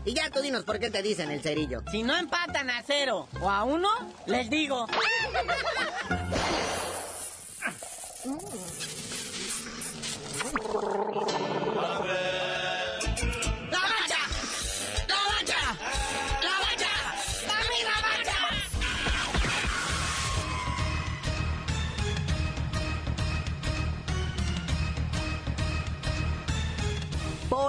Y 0.04 0.14
ya 0.14 0.30
tú 0.32 0.42
dinos 0.42 0.66
por 0.66 0.80
qué 0.80 0.90
te 0.90 1.02
dicen 1.02 1.32
el 1.32 1.42
cerillo. 1.42 1.82
Si 1.90 2.04
no 2.04 2.14
empatan 2.18 2.70
a 2.70 2.84
cero 2.86 3.30
o 3.40 3.50
a 3.50 3.64
uno, 3.64 3.88
les 4.26 4.50
digo. 4.50 4.86